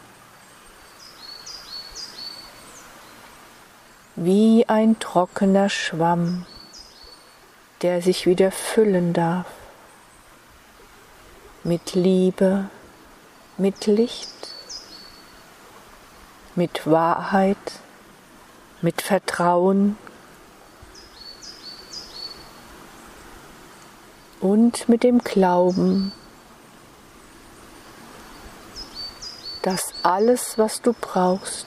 Wie 4.14 4.68
ein 4.68 5.00
trockener 5.00 5.70
Schwamm, 5.70 6.46
der 7.82 8.00
sich 8.00 8.26
wieder 8.26 8.52
füllen 8.52 9.12
darf 9.12 9.46
mit 11.64 11.94
Liebe, 11.94 12.70
mit 13.58 13.86
Licht, 13.86 14.59
mit 16.54 16.86
Wahrheit, 16.86 17.56
mit 18.82 19.02
Vertrauen 19.02 19.96
und 24.40 24.88
mit 24.88 25.02
dem 25.02 25.18
Glauben, 25.18 26.12
dass 29.62 29.92
alles, 30.02 30.56
was 30.56 30.80
du 30.80 30.94
brauchst, 30.98 31.66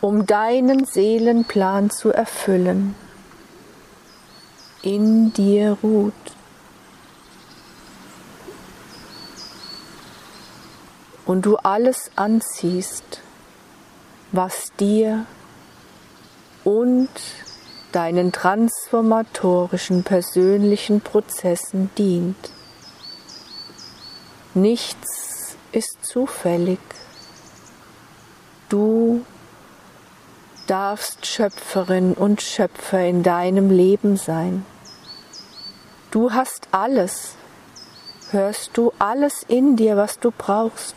um 0.00 0.26
deinen 0.26 0.84
Seelenplan 0.84 1.90
zu 1.90 2.12
erfüllen, 2.12 2.94
in 4.82 5.32
dir 5.32 5.76
ruht. 5.82 6.12
Und 11.24 11.44
du 11.44 11.56
alles 11.56 12.12
anziehst, 12.14 13.20
was 14.32 14.72
dir 14.78 15.26
und 16.64 17.08
deinen 17.92 18.32
transformatorischen 18.32 20.02
persönlichen 20.02 21.00
Prozessen 21.00 21.90
dient. 21.96 22.50
Nichts 24.54 25.56
ist 25.72 26.04
zufällig. 26.04 26.80
Du 28.68 29.24
darfst 30.66 31.26
Schöpferin 31.26 32.14
und 32.14 32.42
Schöpfer 32.42 33.00
in 33.04 33.22
deinem 33.22 33.70
Leben 33.70 34.16
sein. 34.16 34.66
Du 36.10 36.32
hast 36.32 36.68
alles. 36.72 37.34
Hörst 38.30 38.76
du 38.76 38.92
alles 38.98 39.44
in 39.46 39.76
dir, 39.76 39.96
was 39.96 40.18
du 40.18 40.32
brauchst? 40.36 40.96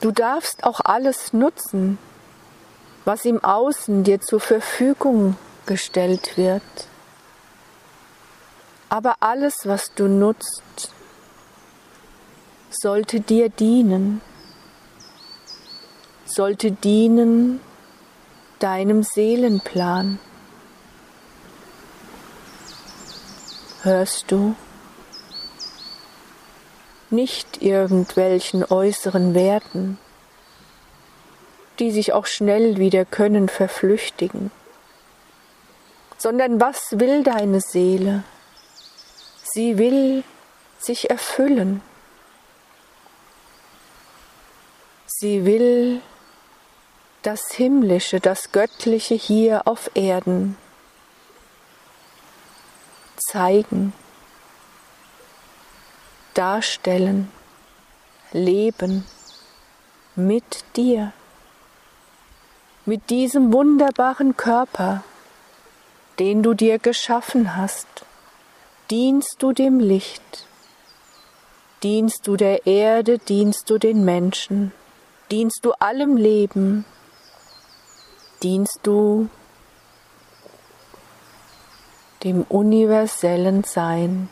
Du 0.00 0.12
darfst 0.12 0.62
auch 0.64 0.80
alles 0.84 1.32
nutzen, 1.32 1.98
was 3.04 3.24
im 3.24 3.42
Außen 3.42 4.04
dir 4.04 4.20
zur 4.20 4.38
Verfügung 4.38 5.36
gestellt 5.66 6.36
wird. 6.36 6.62
Aber 8.88 9.16
alles, 9.20 9.66
was 9.66 9.92
du 9.94 10.06
nutzt, 10.06 10.92
sollte 12.70 13.20
dir 13.20 13.48
dienen, 13.48 14.20
sollte 16.26 16.70
dienen 16.70 17.60
deinem 18.60 19.02
Seelenplan. 19.02 20.18
Hörst 23.82 24.30
du? 24.30 24.54
Nicht 27.10 27.62
irgendwelchen 27.62 28.64
äußeren 28.64 29.34
Werten, 29.34 29.98
die 31.78 31.90
sich 31.90 32.12
auch 32.12 32.26
schnell 32.26 32.76
wieder 32.76 33.04
können 33.04 33.48
verflüchtigen, 33.48 34.50
sondern 36.18 36.60
was 36.60 36.98
will 36.98 37.22
deine 37.22 37.60
Seele? 37.60 38.24
Sie 39.42 39.78
will 39.78 40.24
sich 40.78 41.10
erfüllen. 41.10 41.80
Sie 45.06 45.44
will 45.46 46.00
das 47.22 47.50
Himmlische, 47.50 48.20
das 48.20 48.52
Göttliche 48.52 49.14
hier 49.14 49.66
auf 49.66 49.90
Erden 49.94 50.56
zeigen, 53.16 53.92
darstellen, 56.38 57.30
leben 58.32 59.04
mit 60.14 60.64
dir 60.76 61.12
mit 62.88 63.10
diesem 63.10 63.52
wunderbaren 63.52 64.34
Körper, 64.38 65.04
den 66.18 66.42
du 66.42 66.54
dir 66.54 66.78
geschaffen 66.78 67.54
hast, 67.54 67.86
dienst 68.90 69.36
du 69.40 69.52
dem 69.52 69.78
Licht, 69.78 70.46
dienst 71.82 72.26
du 72.26 72.36
der 72.36 72.66
Erde, 72.66 73.18
dienst 73.18 73.68
du 73.68 73.76
den 73.76 74.06
Menschen, 74.06 74.72
dienst 75.30 75.66
du 75.66 75.72
allem 75.72 76.16
Leben, 76.16 76.86
dienst 78.42 78.80
du 78.84 79.28
dem 82.24 82.40
universellen 82.48 83.64
Sein. 83.64 84.30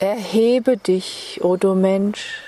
Erhebe 0.00 0.76
dich, 0.76 1.40
o 1.42 1.48
oh 1.48 1.56
du 1.56 1.74
Mensch, 1.74 2.42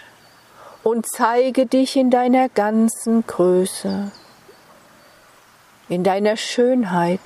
und 0.85 1.05
zeige 1.05 1.67
dich 1.67 1.97
in 1.97 2.09
deiner 2.09 2.49
ganzen 2.49 3.27
Größe, 3.27 4.13
in 5.89 6.05
deiner 6.05 6.37
Schönheit, 6.37 7.19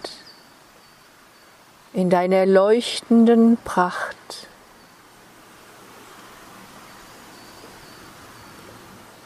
in 1.92 2.08
deiner 2.08 2.46
leuchtenden 2.46 3.58
Pracht. 3.64 4.16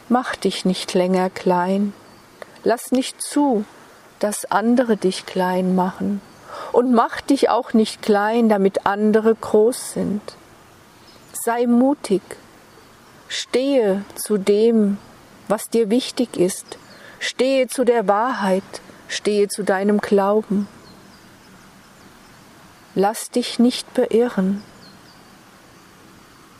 Mach 0.09 0.35
dich 0.35 0.65
nicht 0.65 0.93
länger 0.95 1.29
klein, 1.29 1.93
lass 2.65 2.91
nicht 2.91 3.21
zu, 3.21 3.63
dass 4.19 4.51
andere 4.51 4.97
dich 4.97 5.25
klein 5.25 5.75
machen 5.75 6.19
und 6.73 6.91
mach 6.91 7.21
dich 7.21 7.49
auch 7.49 7.71
nicht 7.71 8.01
klein, 8.01 8.49
damit 8.49 8.85
andere 8.85 9.33
groß 9.33 9.93
sind. 9.93 10.21
Sei 11.41 11.67
mutig, 11.67 12.21
Stehe 13.29 14.03
zu 14.15 14.37
dem, 14.37 14.97
was 15.47 15.69
dir 15.69 15.89
wichtig 15.89 16.35
ist. 16.35 16.77
Stehe 17.19 17.67
zu 17.67 17.85
der 17.85 18.07
Wahrheit. 18.07 18.63
Stehe 19.07 19.47
zu 19.47 19.63
deinem 19.63 19.99
Glauben. 19.99 20.67
Lass 22.93 23.29
dich 23.29 23.57
nicht 23.57 23.93
beirren. 23.93 24.63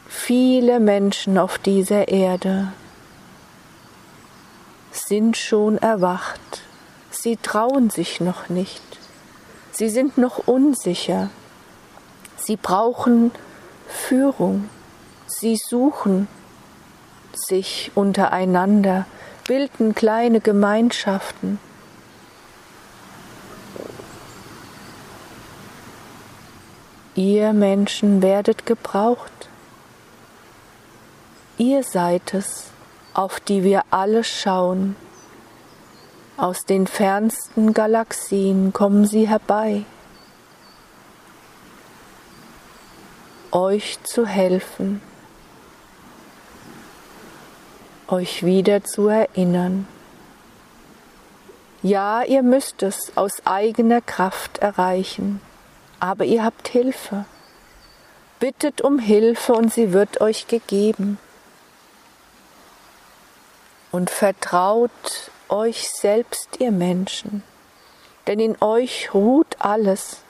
Viele 0.07 0.79
Menschen 0.79 1.37
auf 1.37 1.57
dieser 1.57 2.07
Erde 2.07 2.71
sind 4.91 5.35
schon 5.35 5.77
erwacht. 5.77 6.61
Sie 7.09 7.35
trauen 7.35 7.89
sich 7.89 8.21
noch 8.21 8.47
nicht. 8.47 8.81
Sie 9.71 9.89
sind 9.89 10.17
noch 10.17 10.47
unsicher. 10.47 11.29
Sie 12.37 12.55
brauchen 12.55 13.31
Führung. 13.89 14.69
Sie 15.28 15.58
suchen 15.58 16.28
sich 17.34 17.91
untereinander, 17.95 19.06
bilden 19.47 19.95
kleine 19.95 20.39
Gemeinschaften. 20.39 21.60
Ihr 27.15 27.52
Menschen 27.52 28.21
werdet 28.21 28.65
gebraucht. 28.65 29.49
Ihr 31.58 31.84
seid 31.84 32.34
es, 32.34 32.67
auf 33.13 33.39
die 33.41 33.63
wir 33.63 33.84
alle 33.91 34.23
schauen. 34.23 34.95
Aus 36.38 36.63
den 36.63 36.88
fernsten 36.88 37.73
Galaxien 37.73 38.71
kommen 38.71 39.06
sie 39.06 39.28
herbei, 39.28 39.84
euch 43.51 44.01
zu 44.03 44.25
helfen 44.25 45.01
euch 48.12 48.43
wieder 48.43 48.83
zu 48.83 49.07
erinnern. 49.07 49.88
Ja, 51.81 52.23
ihr 52.23 52.43
müsst 52.43 52.83
es 52.83 53.15
aus 53.15 53.45
eigener 53.45 54.01
Kraft 54.01 54.57
erreichen, 54.57 55.41
aber 55.99 56.25
ihr 56.25 56.43
habt 56.43 56.67
Hilfe. 56.67 57.25
Bittet 58.39 58.81
um 58.81 58.99
Hilfe 58.99 59.53
und 59.53 59.73
sie 59.73 59.93
wird 59.93 60.21
euch 60.21 60.47
gegeben. 60.47 61.19
Und 63.91 64.09
vertraut 64.09 65.31
euch 65.47 65.89
selbst, 65.89 66.59
ihr 66.59 66.71
Menschen, 66.71 67.43
denn 68.27 68.39
in 68.39 68.62
euch 68.62 69.13
ruht 69.13 69.55
alles. 69.59 70.21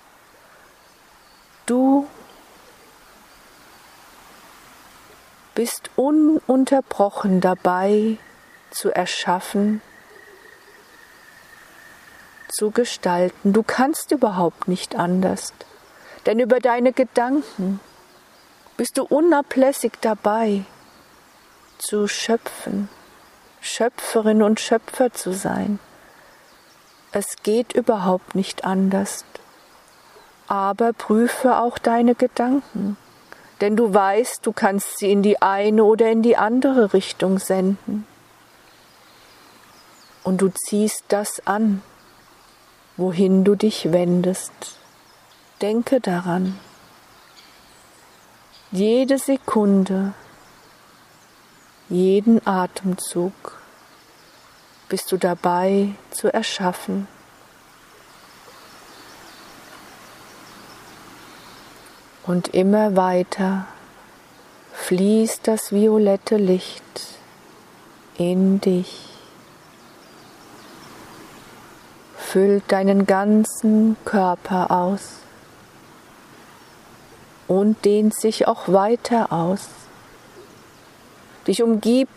Du 1.65 2.07
bist 5.59 5.89
ununterbrochen 5.97 7.41
dabei 7.41 8.17
zu 8.71 8.91
erschaffen, 8.91 9.81
zu 12.47 12.71
gestalten. 12.71 13.51
Du 13.51 13.61
kannst 13.61 14.13
überhaupt 14.13 14.69
nicht 14.69 14.95
anders, 14.95 15.51
denn 16.25 16.39
über 16.39 16.61
deine 16.61 16.93
Gedanken 16.93 17.81
bist 18.77 18.97
du 18.97 19.03
unablässig 19.03 19.91
dabei 19.99 20.63
zu 21.77 22.07
schöpfen, 22.07 22.87
Schöpferin 23.59 24.41
und 24.41 24.61
Schöpfer 24.61 25.11
zu 25.11 25.33
sein. 25.33 25.79
Es 27.11 27.35
geht 27.43 27.73
überhaupt 27.73 28.33
nicht 28.33 28.63
anders. 28.63 29.25
Aber 30.47 30.93
prüfe 30.93 31.57
auch 31.57 31.79
deine 31.79 32.15
Gedanken, 32.15 32.95
denn 33.61 33.75
du 33.75 33.93
weißt, 33.93 34.45
du 34.45 34.51
kannst 34.51 34.99
sie 34.99 35.11
in 35.11 35.21
die 35.21 35.41
eine 35.41 35.83
oder 35.83 36.09
in 36.09 36.21
die 36.21 36.37
andere 36.37 36.93
Richtung 36.93 37.39
senden. 37.39 38.07
Und 40.23 40.41
du 40.41 40.49
ziehst 40.49 41.05
das 41.09 41.45
an, 41.45 41.81
wohin 42.97 43.43
du 43.43 43.55
dich 43.55 43.91
wendest. 43.91 44.51
Denke 45.61 45.99
daran. 45.99 46.57
Jede 48.71 49.17
Sekunde, 49.17 50.13
jeden 51.89 52.45
Atemzug 52.45 53.59
bist 54.89 55.11
du 55.11 55.17
dabei 55.17 55.89
zu 56.11 56.31
erschaffen. 56.31 57.07
Und 62.29 62.49
immer 62.49 62.95
weiter 62.95 63.65
fließt 64.73 65.47
das 65.47 65.71
violette 65.71 66.37
Licht 66.37 66.83
in 68.17 68.61
dich. 68.61 69.09
füllt 72.29 72.71
deinen 72.71 73.07
ganzen 73.07 73.97
Körper 74.05 74.69
aus 74.69 75.13
und 77.47 77.83
dehnt 77.85 78.13
sich 78.13 78.47
auch 78.47 78.67
weiter 78.67 79.33
aus. 79.33 79.69
Dich 81.47 81.63
umgibt 81.63 82.11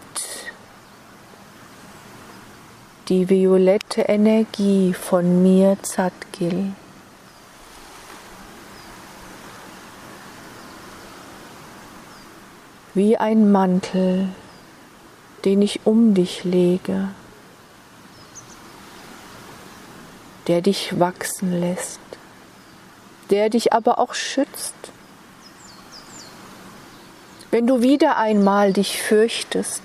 die 3.09 3.31
violette 3.31 4.03
Energie 4.03 4.93
von 4.93 5.43
mir 5.43 5.79
Zadgil. 5.83 6.73
Wie 12.95 13.17
ein 13.17 13.51
Mantel, 13.51 14.29
den 15.45 15.63
ich 15.63 15.81
um 15.85 16.15
dich 16.15 16.45
lege. 16.45 17.09
der 20.49 20.61
dich 20.61 20.99
wachsen 20.99 21.61
lässt, 21.61 22.01
der 23.31 23.49
dich 23.49 23.73
aber 23.73 23.99
auch 23.99 24.15
schützt. 24.15 24.75
Wenn 27.51 27.67
du 27.67 27.83
wieder 27.83 28.17
einmal 28.17 28.73
dich 28.73 29.01
fürchtest, 29.03 29.83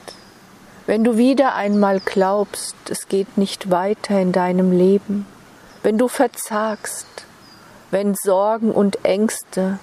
wenn 0.86 1.04
du 1.04 1.17
wieder 1.17 1.56
einmal 1.56 2.00
glaubst, 2.00 2.76
es 2.89 3.08
geht 3.08 3.38
nicht 3.38 3.70
weiter 3.70 4.20
in 4.20 4.32
deinem 4.32 4.72
Leben, 4.72 5.26
wenn 5.84 5.98
du 5.98 6.08
verzagst, 6.08 7.08
wenn 7.91 8.15
Sorgen 8.15 8.72
und 8.72 9.04
Ängste 9.04 9.80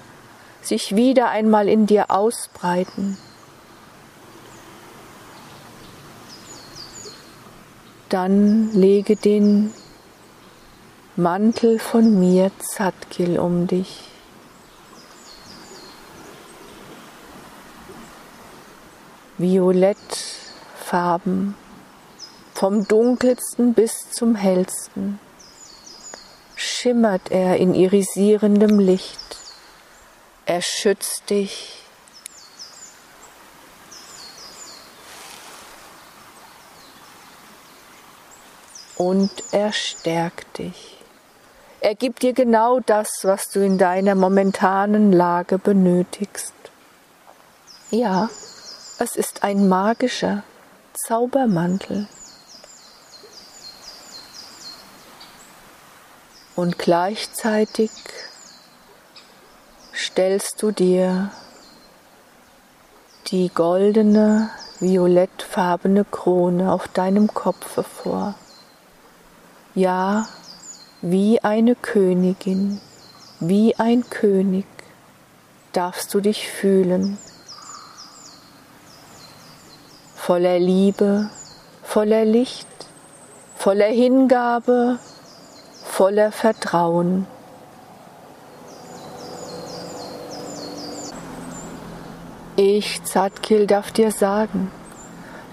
sich 0.66 0.96
wieder 0.96 1.30
einmal 1.30 1.68
in 1.68 1.86
dir 1.86 2.10
ausbreiten, 2.10 3.18
dann 8.08 8.72
lege 8.72 9.16
den 9.16 9.72
Mantel 11.16 11.78
von 11.78 12.18
mir 12.18 12.50
Zadkil 12.58 13.38
um 13.38 13.66
dich. 13.66 14.10
Violettfarben, 19.38 21.56
vom 22.52 22.86
dunkelsten 22.86 23.74
bis 23.74 24.10
zum 24.12 24.36
hellsten, 24.36 25.18
schimmert 26.54 27.32
er 27.32 27.56
in 27.56 27.74
irisierendem 27.74 28.78
Licht. 28.78 29.43
Er 30.46 30.60
schützt 30.60 31.30
dich. 31.30 31.80
Und 38.96 39.30
er 39.52 39.72
stärkt 39.72 40.58
dich. 40.58 40.98
Er 41.80 41.94
gibt 41.94 42.22
dir 42.22 42.32
genau 42.32 42.80
das, 42.80 43.10
was 43.22 43.48
du 43.50 43.60
in 43.60 43.78
deiner 43.78 44.14
momentanen 44.14 45.12
Lage 45.12 45.58
benötigst. 45.58 46.54
Ja, 47.90 48.28
es 48.98 49.16
ist 49.16 49.42
ein 49.42 49.68
magischer 49.68 50.44
Zaubermantel. 50.94 52.06
Und 56.54 56.78
gleichzeitig 56.78 57.90
stellst 59.94 60.60
du 60.62 60.72
dir 60.72 61.30
die 63.28 63.48
goldene, 63.54 64.50
violettfarbene 64.80 66.04
Krone 66.04 66.72
auf 66.72 66.88
deinem 66.88 67.28
Kopfe 67.32 67.84
vor. 67.84 68.34
Ja, 69.74 70.26
wie 71.00 71.42
eine 71.42 71.74
Königin, 71.74 72.80
wie 73.40 73.76
ein 73.76 74.08
König 74.10 74.66
darfst 75.72 76.12
du 76.12 76.20
dich 76.20 76.48
fühlen, 76.48 77.18
voller 80.14 80.58
Liebe, 80.58 81.30
voller 81.82 82.24
Licht, 82.24 82.68
voller 83.56 83.86
Hingabe, 83.86 84.98
voller 85.84 86.32
Vertrauen. 86.32 87.26
Ich, 92.56 93.02
Zadkil, 93.02 93.66
darf 93.66 93.90
dir 93.90 94.12
sagen, 94.12 94.70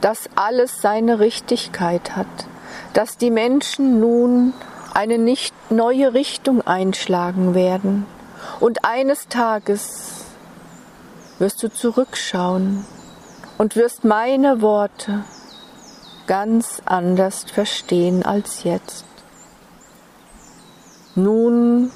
dass 0.01 0.29
alles 0.35 0.81
seine 0.81 1.19
Richtigkeit 1.19 2.15
hat, 2.15 2.27
dass 2.93 3.17
die 3.17 3.31
Menschen 3.31 3.99
nun 3.99 4.53
eine 4.93 5.17
nicht 5.17 5.55
neue 5.71 6.13
Richtung 6.13 6.61
einschlagen 6.61 7.55
werden. 7.55 8.05
Und 8.59 8.85
eines 8.85 9.27
Tages 9.29 10.25
wirst 11.39 11.63
du 11.63 11.69
zurückschauen 11.69 12.85
und 13.57 13.75
wirst 13.75 14.03
meine 14.03 14.61
Worte 14.61 15.23
ganz 16.27 16.83
anders 16.85 17.45
verstehen 17.51 18.23
als 18.23 18.63
jetzt. 18.63 19.05
Nun 21.15 21.91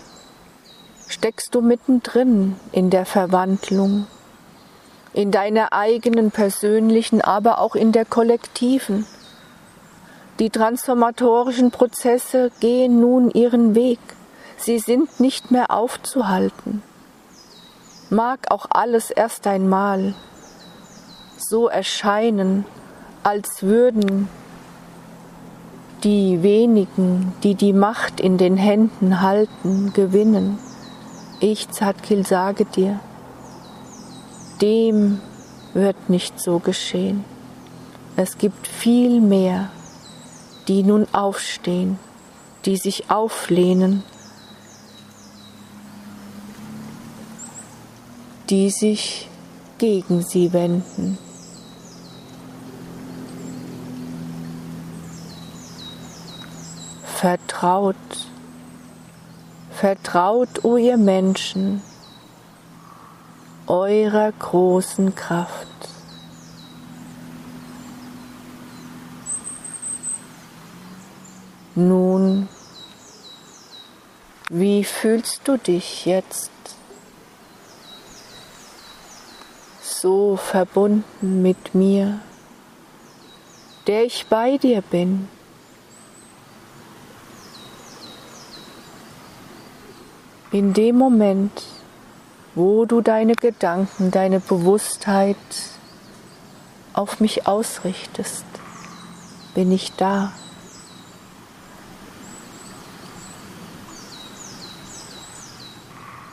steckst 1.07 1.53
du 1.53 1.61
mittendrin 1.61 2.55
in 2.71 2.89
der 2.89 3.05
Verwandlung, 3.05 4.07
in 5.15 5.31
deiner 5.31 5.71
eigenen 5.71 6.29
persönlichen, 6.29 7.21
aber 7.21 7.59
auch 7.59 7.75
in 7.75 7.93
der 7.93 8.03
kollektiven. 8.03 9.07
Die 10.39 10.49
transformatorischen 10.49 11.71
Prozesse 11.71 12.51
gehen 12.59 12.99
nun 12.99 13.31
ihren 13.31 13.75
Weg. 13.75 13.99
Sie 14.57 14.77
sind 14.77 15.21
nicht 15.21 15.51
mehr 15.51 15.71
aufzuhalten. 15.71 16.83
Mag 18.09 18.51
auch 18.51 18.65
alles 18.69 19.09
erst 19.09 19.47
einmal 19.47 20.13
so 21.37 21.69
erscheinen, 21.69 22.65
als 23.23 23.63
würden 23.63 24.27
die 26.03 26.43
wenigen, 26.43 27.33
die 27.43 27.55
die 27.55 27.73
Macht 27.73 28.19
in 28.19 28.37
den 28.37 28.57
Händen 28.57 29.21
halten, 29.21 29.93
gewinnen. 29.93 30.59
Ich, 31.39 31.69
Zadkil, 31.71 32.25
sage 32.25 32.65
dir, 32.65 32.99
dem 34.61 35.19
wird 35.73 36.09
nicht 36.09 36.39
so 36.39 36.59
geschehen. 36.59 37.25
Es 38.15 38.37
gibt 38.37 38.67
viel 38.67 39.19
mehr, 39.19 39.71
die 40.67 40.83
nun 40.83 41.07
aufstehen, 41.13 41.99
die 42.65 42.77
sich 42.77 43.09
auflehnen, 43.09 44.03
die 48.49 48.69
sich 48.69 49.29
gegen 49.77 50.21
sie 50.21 50.53
wenden. 50.53 51.17
Vertraut, 57.03 57.95
vertraut, 59.71 60.63
o 60.63 60.77
ihr 60.77 60.97
Menschen, 60.97 61.81
eurer 63.67 64.31
großen 64.31 65.15
Kraft. 65.15 65.67
Nun, 71.75 72.47
wie 74.49 74.83
fühlst 74.83 75.41
du 75.45 75.57
dich 75.57 76.05
jetzt? 76.05 76.51
So 79.81 80.37
verbunden 80.37 81.41
mit 81.41 81.75
mir, 81.75 82.19
der 83.87 84.05
ich 84.05 84.27
bei 84.27 84.57
dir 84.57 84.81
bin. 84.81 85.27
In 90.51 90.73
dem 90.73 90.97
Moment, 90.97 91.74
wo 92.55 92.85
du 92.85 93.01
deine 93.01 93.35
Gedanken, 93.35 94.11
deine 94.11 94.39
Bewusstheit 94.39 95.35
auf 96.93 97.19
mich 97.19 97.45
ausrichtest, 97.47 98.45
bin 99.53 99.71
ich 99.73 99.91
da. 99.93 100.31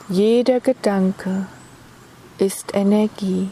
Jeder 0.09 0.61
Gedanke 0.61 1.47
ist 2.39 2.75
Energie. 2.75 3.51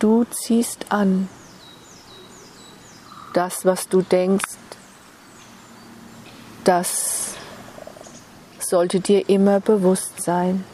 Du 0.00 0.24
ziehst 0.24 0.86
an 0.90 1.28
das, 3.32 3.64
was 3.64 3.88
du 3.88 4.02
denkst, 4.02 4.56
das 6.64 7.34
sollte 8.58 9.00
dir 9.00 9.28
immer 9.28 9.60
bewusst 9.60 10.22
sein. 10.22 10.64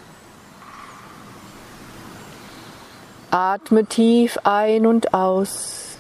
Atme 3.31 3.85
tief 3.85 4.39
ein 4.45 4.87
und 4.87 5.15
aus. 5.15 5.99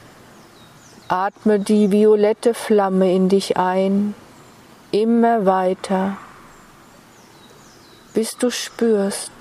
Atme 1.09 1.61
die 1.61 1.91
violette 1.91 2.55
Flamme 2.55 3.15
in 3.15 3.29
dich 3.29 3.57
ein, 3.57 4.15
immer 4.91 5.45
weiter, 5.45 6.17
bis 8.15 8.37
du 8.37 8.51
spürst, 8.51 9.33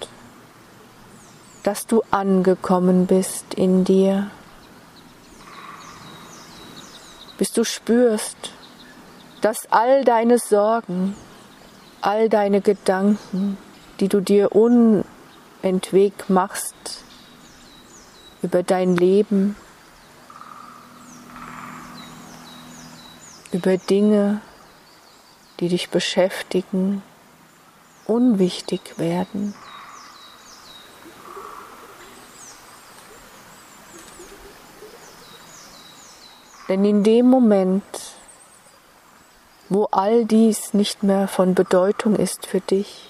dass 1.64 1.88
du 1.88 2.04
angekommen 2.12 3.06
bist 3.06 3.54
in 3.54 3.86
dir, 3.86 4.30
bis 7.44 7.52
du 7.52 7.66
spürst, 7.66 8.38
dass 9.42 9.70
all 9.70 10.06
deine 10.06 10.40
Sorgen, 10.40 11.14
all 12.00 12.30
deine 12.30 12.62
Gedanken, 12.62 13.58
die 14.00 14.08
du 14.08 14.22
dir 14.22 14.56
unentweg 14.56 16.30
machst 16.30 17.04
über 18.44 18.64
dein 18.64 18.96
Leben, 18.96 19.58
über 23.52 23.76
Dinge, 23.76 24.40
die 25.60 25.68
dich 25.68 25.90
beschäftigen, 25.90 27.04
unwichtig 28.08 28.98
werden. 28.98 29.54
Denn 36.70 36.86
in 36.86 37.04
dem 37.04 37.28
Moment, 37.30 37.84
wo 39.70 39.86
all 39.92 40.26
dies 40.26 40.74
nicht 40.74 41.04
mehr 41.04 41.28
von 41.28 41.56
Bedeutung 41.56 42.16
ist 42.16 42.46
für 42.46 42.62
dich, 42.62 43.10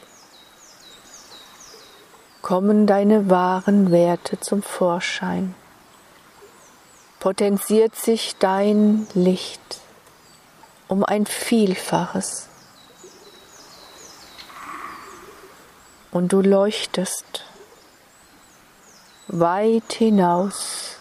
kommen 2.42 2.88
deine 2.88 3.30
wahren 3.30 3.92
Werte 3.92 4.40
zum 4.40 4.64
Vorschein, 4.64 5.56
potenziert 7.20 7.96
sich 7.96 8.36
dein 8.38 9.08
Licht 9.14 9.80
um 10.88 11.06
ein 11.06 11.26
Vielfaches. 11.26 12.50
Und 16.12 16.34
du 16.34 16.42
leuchtest 16.42 17.46
weit 19.28 19.94
hinaus 19.94 20.98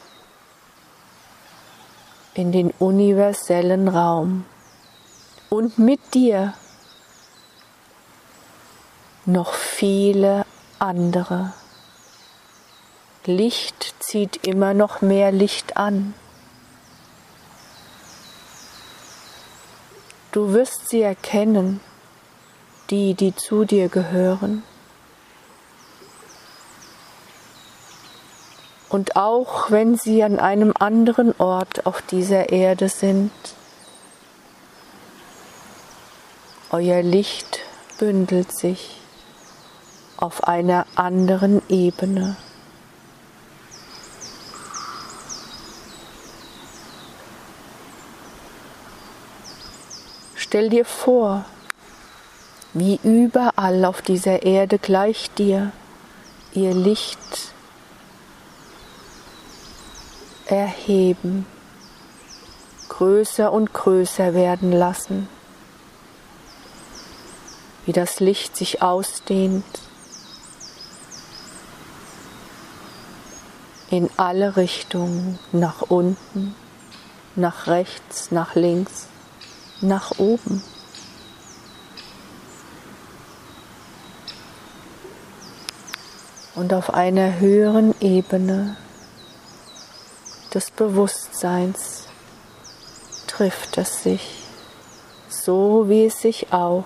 in 2.35 2.53
den 2.53 2.71
universellen 2.79 3.89
Raum 3.89 4.45
und 5.51 5.79
mit 5.79 6.15
dir 6.15 6.55
noch 9.27 9.55
viele 9.55 10.45
andere. 10.79 11.53
Licht 13.25 13.95
zieht 14.01 14.47
immer 14.47 14.75
noch 14.75 15.01
mehr 15.01 15.31
Licht 15.31 15.77
an. 15.77 16.15
Du 20.33 20.53
wirst 20.53 20.89
sie 20.89 21.03
erkennen, 21.03 21.81
die, 22.91 23.15
die 23.15 23.35
zu 23.37 23.65
dir 23.65 23.89
gehören. 23.89 24.65
Und 28.93 29.17
auch 29.17 29.71
wenn 29.71 29.97
sie 29.97 30.23
an 30.23 30.39
einem 30.39 30.75
anderen 30.79 31.35
Ort 31.39 31.87
auf 31.87 32.03
dieser 32.03 32.51
Erde 32.51 32.91
sind, 32.91 33.33
euer 36.71 37.03
Licht 37.03 37.61
bündelt 37.99 38.53
sich 38.53 39.01
auf 40.19 40.45
einer 40.45 40.85
anderen 40.95 41.63
Ebene. 41.71 42.37
Stell 50.35 50.69
dir 50.69 50.85
vor, 50.85 51.47
wie 52.75 53.01
überall 53.03 53.87
auf 53.87 54.03
dieser 54.03 54.43
Erde 54.43 54.79
gleich 54.79 55.31
dir 55.31 55.73
ihr 56.53 56.75
Licht 56.75 57.53
erheben, 60.53 61.47
größer 62.89 63.53
und 63.53 63.73
größer 63.73 64.35
werden 64.35 64.73
lassen, 64.73 65.29
wie 67.87 67.93
das 67.93 68.21
Licht 68.21 68.57
sich 68.57 68.83
ausdehnt 68.83 69.65
in 73.91 74.09
alle 74.17 74.57
Richtungen, 74.57 75.39
nach 75.53 75.83
unten, 75.83 76.55
nach 77.35 77.67
rechts, 77.67 78.31
nach 78.31 78.55
links 78.55 79.09
nach 79.83 80.19
oben. 80.19 80.63
Und 86.55 86.73
auf 86.75 86.93
einer 86.93 87.41
höheren 87.41 87.95
Ebene 88.01 88.77
des 90.55 90.71
Bewusstseins 90.71 92.07
trifft 93.27 93.79
es 93.79 94.03
sich, 94.03 94.45
so 95.29 95.89
wie 95.89 96.07
es 96.07 96.21
sich 96.21 96.53
auch 96.53 96.85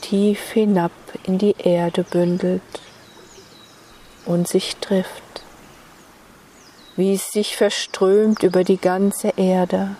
tief 0.00 0.50
hinab 0.52 0.92
in 1.24 1.38
die 1.38 1.56
Erde 1.58 2.04
bündelt 2.04 2.62
und 4.26 4.48
sich 4.48 4.76
trifft 4.76 5.24
wie 6.96 7.14
es 7.14 7.32
sich 7.32 7.56
verströmt 7.56 8.42
über 8.42 8.64
die 8.64 8.76
ganze 8.76 9.32
Erde. 9.36 9.96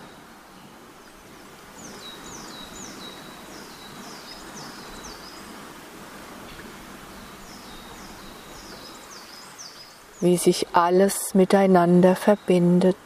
Wie 10.25 10.37
sich 10.37 10.67
alles 10.73 11.35
miteinander 11.35 12.15
verbindet. 12.15 12.97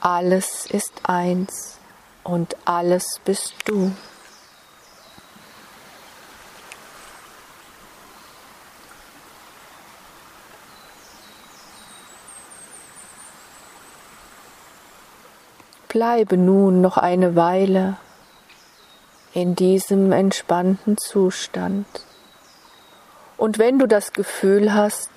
Alles 0.00 0.66
ist 0.66 0.92
eins, 1.04 1.78
und 2.24 2.56
alles 2.64 3.20
bist 3.24 3.54
du. 3.66 3.92
Bleibe 15.88 16.36
nun 16.36 16.80
noch 16.80 16.96
eine 16.96 17.36
Weile 17.36 17.98
in 19.32 19.54
diesem 19.54 20.10
entspannten 20.10 20.98
Zustand. 20.98 21.86
Und 23.36 23.58
wenn 23.58 23.78
du 23.78 23.86
das 23.86 24.12
Gefühl 24.12 24.74
hast, 24.74 25.10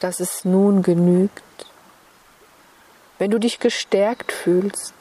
dass 0.00 0.20
es 0.20 0.44
nun 0.44 0.82
genügt, 0.82 1.42
wenn 3.18 3.30
du 3.30 3.38
dich 3.38 3.58
gestärkt 3.58 4.32
fühlst, 4.32 4.94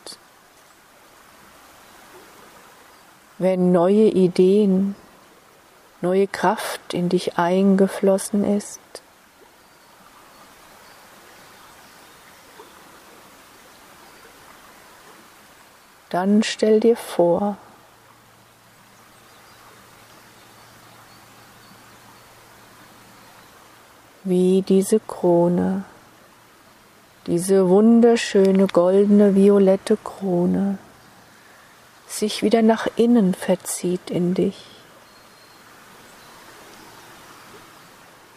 wenn 3.37 3.71
neue 3.71 4.05
Ideen, 4.05 4.95
neue 6.01 6.27
Kraft 6.27 6.93
in 6.93 7.09
dich 7.09 7.37
eingeflossen 7.37 8.43
ist, 8.43 8.79
dann 16.09 16.43
stell 16.43 16.79
dir 16.79 16.95
vor, 16.95 17.57
wie 24.23 24.61
diese 24.61 24.99
Krone, 24.99 25.83
diese 27.27 27.69
wunderschöne 27.69 28.67
goldene 28.67 29.35
violette 29.35 29.97
Krone 29.97 30.77
sich 32.07 32.43
wieder 32.43 32.61
nach 32.61 32.87
innen 32.95 33.33
verzieht 33.33 34.09
in 34.09 34.33
dich, 34.33 34.65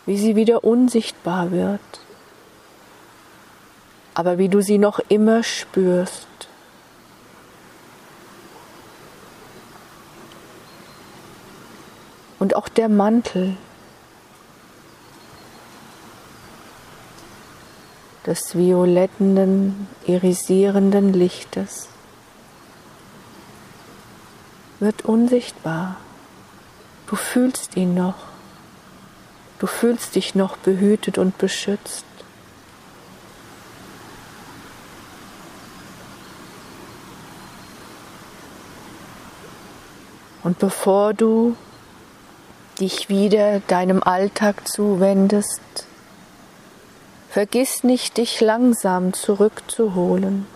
wie 0.06 0.18
sie 0.18 0.34
wieder 0.34 0.64
unsichtbar 0.64 1.50
wird, 1.50 1.80
aber 4.14 4.38
wie 4.38 4.48
du 4.48 4.62
sie 4.62 4.78
noch 4.78 4.98
immer 5.08 5.42
spürst. 5.42 6.26
Und 12.38 12.54
auch 12.54 12.68
der 12.68 12.88
Mantel 12.88 13.56
des 18.26 18.56
violetten, 18.56 19.86
irisierenden 20.06 21.12
Lichtes 21.12 21.88
wird 24.80 25.04
unsichtbar. 25.04 25.96
Du 27.06 27.16
fühlst 27.16 27.76
ihn 27.76 27.94
noch. 27.94 28.16
Du 29.58 29.66
fühlst 29.66 30.14
dich 30.16 30.34
noch 30.34 30.56
behütet 30.56 31.18
und 31.18 31.38
beschützt. 31.38 32.04
Und 40.42 40.58
bevor 40.58 41.14
du 41.14 41.56
dich 42.78 43.08
wieder 43.08 43.60
deinem 43.60 44.02
Alltag 44.02 44.68
zuwendest, 44.68 45.60
vergiss 47.36 47.84
nicht, 47.84 48.16
dich 48.16 48.40
langsam 48.40 49.12
zurückzuholen, 49.12 50.46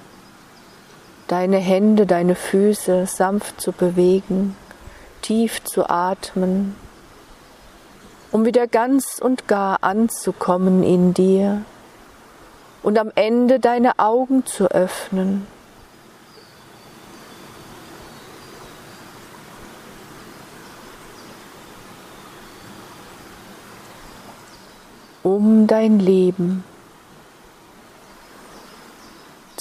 deine 1.28 1.58
Hände, 1.58 2.06
deine 2.06 2.34
Füße 2.34 3.04
sanft 3.04 3.60
zu 3.60 3.72
bewegen, 3.72 4.56
tief 5.20 5.62
zu 5.62 5.90
atmen, 5.90 6.74
um 8.32 8.46
wieder 8.46 8.66
ganz 8.66 9.18
und 9.20 9.46
gar 9.46 9.84
anzukommen 9.84 10.82
in 10.82 11.12
dir 11.12 11.66
und 12.82 12.98
am 12.98 13.12
Ende 13.14 13.60
deine 13.60 13.98
Augen 13.98 14.46
zu 14.46 14.70
öffnen. 14.70 15.46
Um 25.22 25.66
dein 25.66 25.98
Leben 25.98 26.64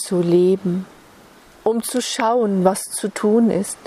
zu 0.09 0.21
leben, 0.21 0.87
um 1.63 1.83
zu 1.83 2.01
schauen, 2.01 2.65
was 2.65 2.81
zu 2.81 3.13
tun 3.13 3.51
ist, 3.51 3.77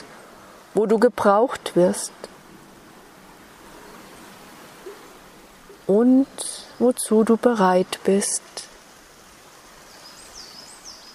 wo 0.72 0.86
du 0.86 1.00
gebraucht 1.00 1.74
wirst 1.74 2.12
und 5.88 6.28
wozu 6.78 7.24
du 7.24 7.36
bereit 7.36 7.98
bist, 8.04 8.42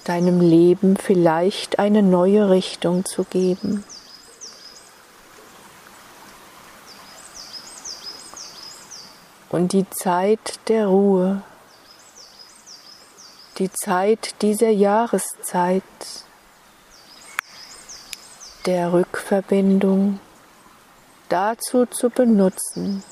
deinem 0.04 0.42
Leben 0.42 0.98
vielleicht 0.98 1.80
eine 1.80 2.04
neue 2.04 2.50
Richtung 2.50 3.06
zu 3.06 3.24
geben. 3.24 3.86
und 9.50 9.72
die 9.72 9.90
Zeit 9.90 10.60
der 10.68 10.88
Ruhe, 10.88 11.42
die 13.58 13.72
Zeit 13.72 14.42
dieser 14.42 14.70
Jahreszeit, 14.70 15.84
der 18.66 18.94
Rückverbindung 18.94 20.20
dazu 21.30 21.86
zu 21.86 22.10
benutzen, 22.10 23.04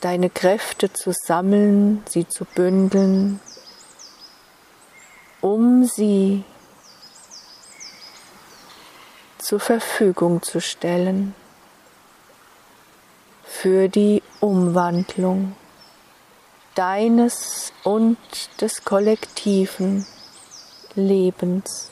deine 0.00 0.28
Kräfte 0.28 0.92
zu 0.92 1.12
sammeln, 1.12 2.02
sie 2.08 2.28
zu 2.28 2.44
bündeln, 2.44 3.40
um 5.40 5.84
sie 5.84 6.44
zur 9.38 9.60
Verfügung 9.60 10.42
zu 10.42 10.60
stellen 10.60 11.34
für 13.44 13.88
die 13.88 14.22
Umwandlung 14.40 15.54
deines 16.74 17.72
und 17.82 18.18
des 18.60 18.84
kollektiven 18.84 20.06
Lebens. 20.94 21.90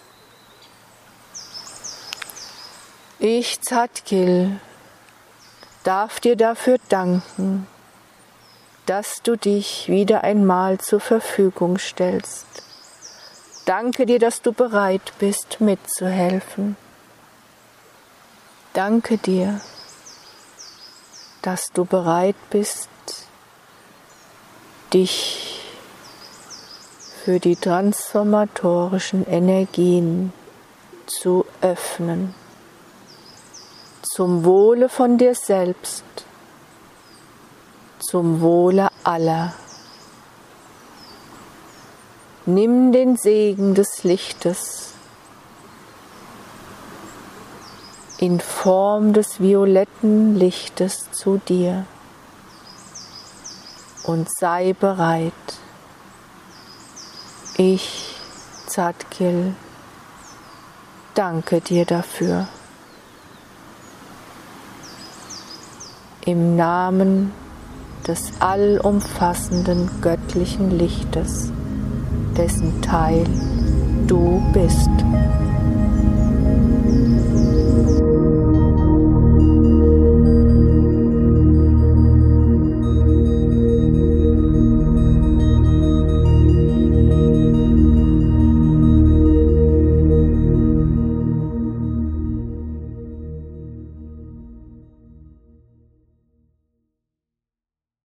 Ich, 3.19 3.61
Zadkil, 3.61 4.61
darf 5.85 6.21
dir 6.21 6.37
dafür 6.37 6.79
danken, 6.89 7.67
dass 8.87 9.23
du 9.23 9.37
dich 9.37 9.89
wieder 9.89 10.25
einmal 10.25 10.79
zur 10.79 11.01
Verfügung 11.01 11.79
stellst. 11.79 12.47
Danke 13.65 14.07
dir, 14.07 14.19
dass 14.19 14.43
du 14.43 14.53
bereit 14.53 15.13
bist, 15.19 15.61
mitzuhelfen. 15.61 16.77
Danke 18.73 19.19
dir 19.19 19.61
dass 21.43 21.73
du 21.73 21.85
bereit 21.85 22.37
bist, 22.51 22.89
dich 24.93 25.61
für 27.25 27.39
die 27.39 27.57
transformatorischen 27.57 29.27
Energien 29.27 30.33
zu 31.07 31.45
öffnen, 31.61 32.35
zum 34.03 34.45
Wohle 34.45 34.89
von 34.89 35.19
dir 35.19 35.35
selbst, 35.35 36.05
zum 38.01 38.41
Wohle 38.41 38.89
aller. 39.05 39.55
Nimm 42.45 42.91
den 42.91 43.17
Segen 43.17 43.75
des 43.75 44.03
Lichtes 44.03 44.95
in 48.19 48.41
Form 48.41 49.13
des 49.13 49.41
violetten 49.41 50.35
Lichtes 50.35 51.11
zu 51.13 51.41
dir 51.49 51.87
und 54.05 54.29
sei 54.31 54.73
bereit. 54.73 55.33
Ich, 57.57 58.17
Zadkil, 58.67 59.55
danke 61.15 61.61
dir 61.61 61.85
dafür. 61.85 62.49
Im 66.25 66.57
Namen 66.57 67.33
des 68.07 68.33
allumfassenden 68.41 70.01
göttlichen 70.01 70.71
Lichtes, 70.71 71.53
dessen 72.37 72.81
Teil 72.83 73.25
du 74.07 74.43
bist. 74.53 74.91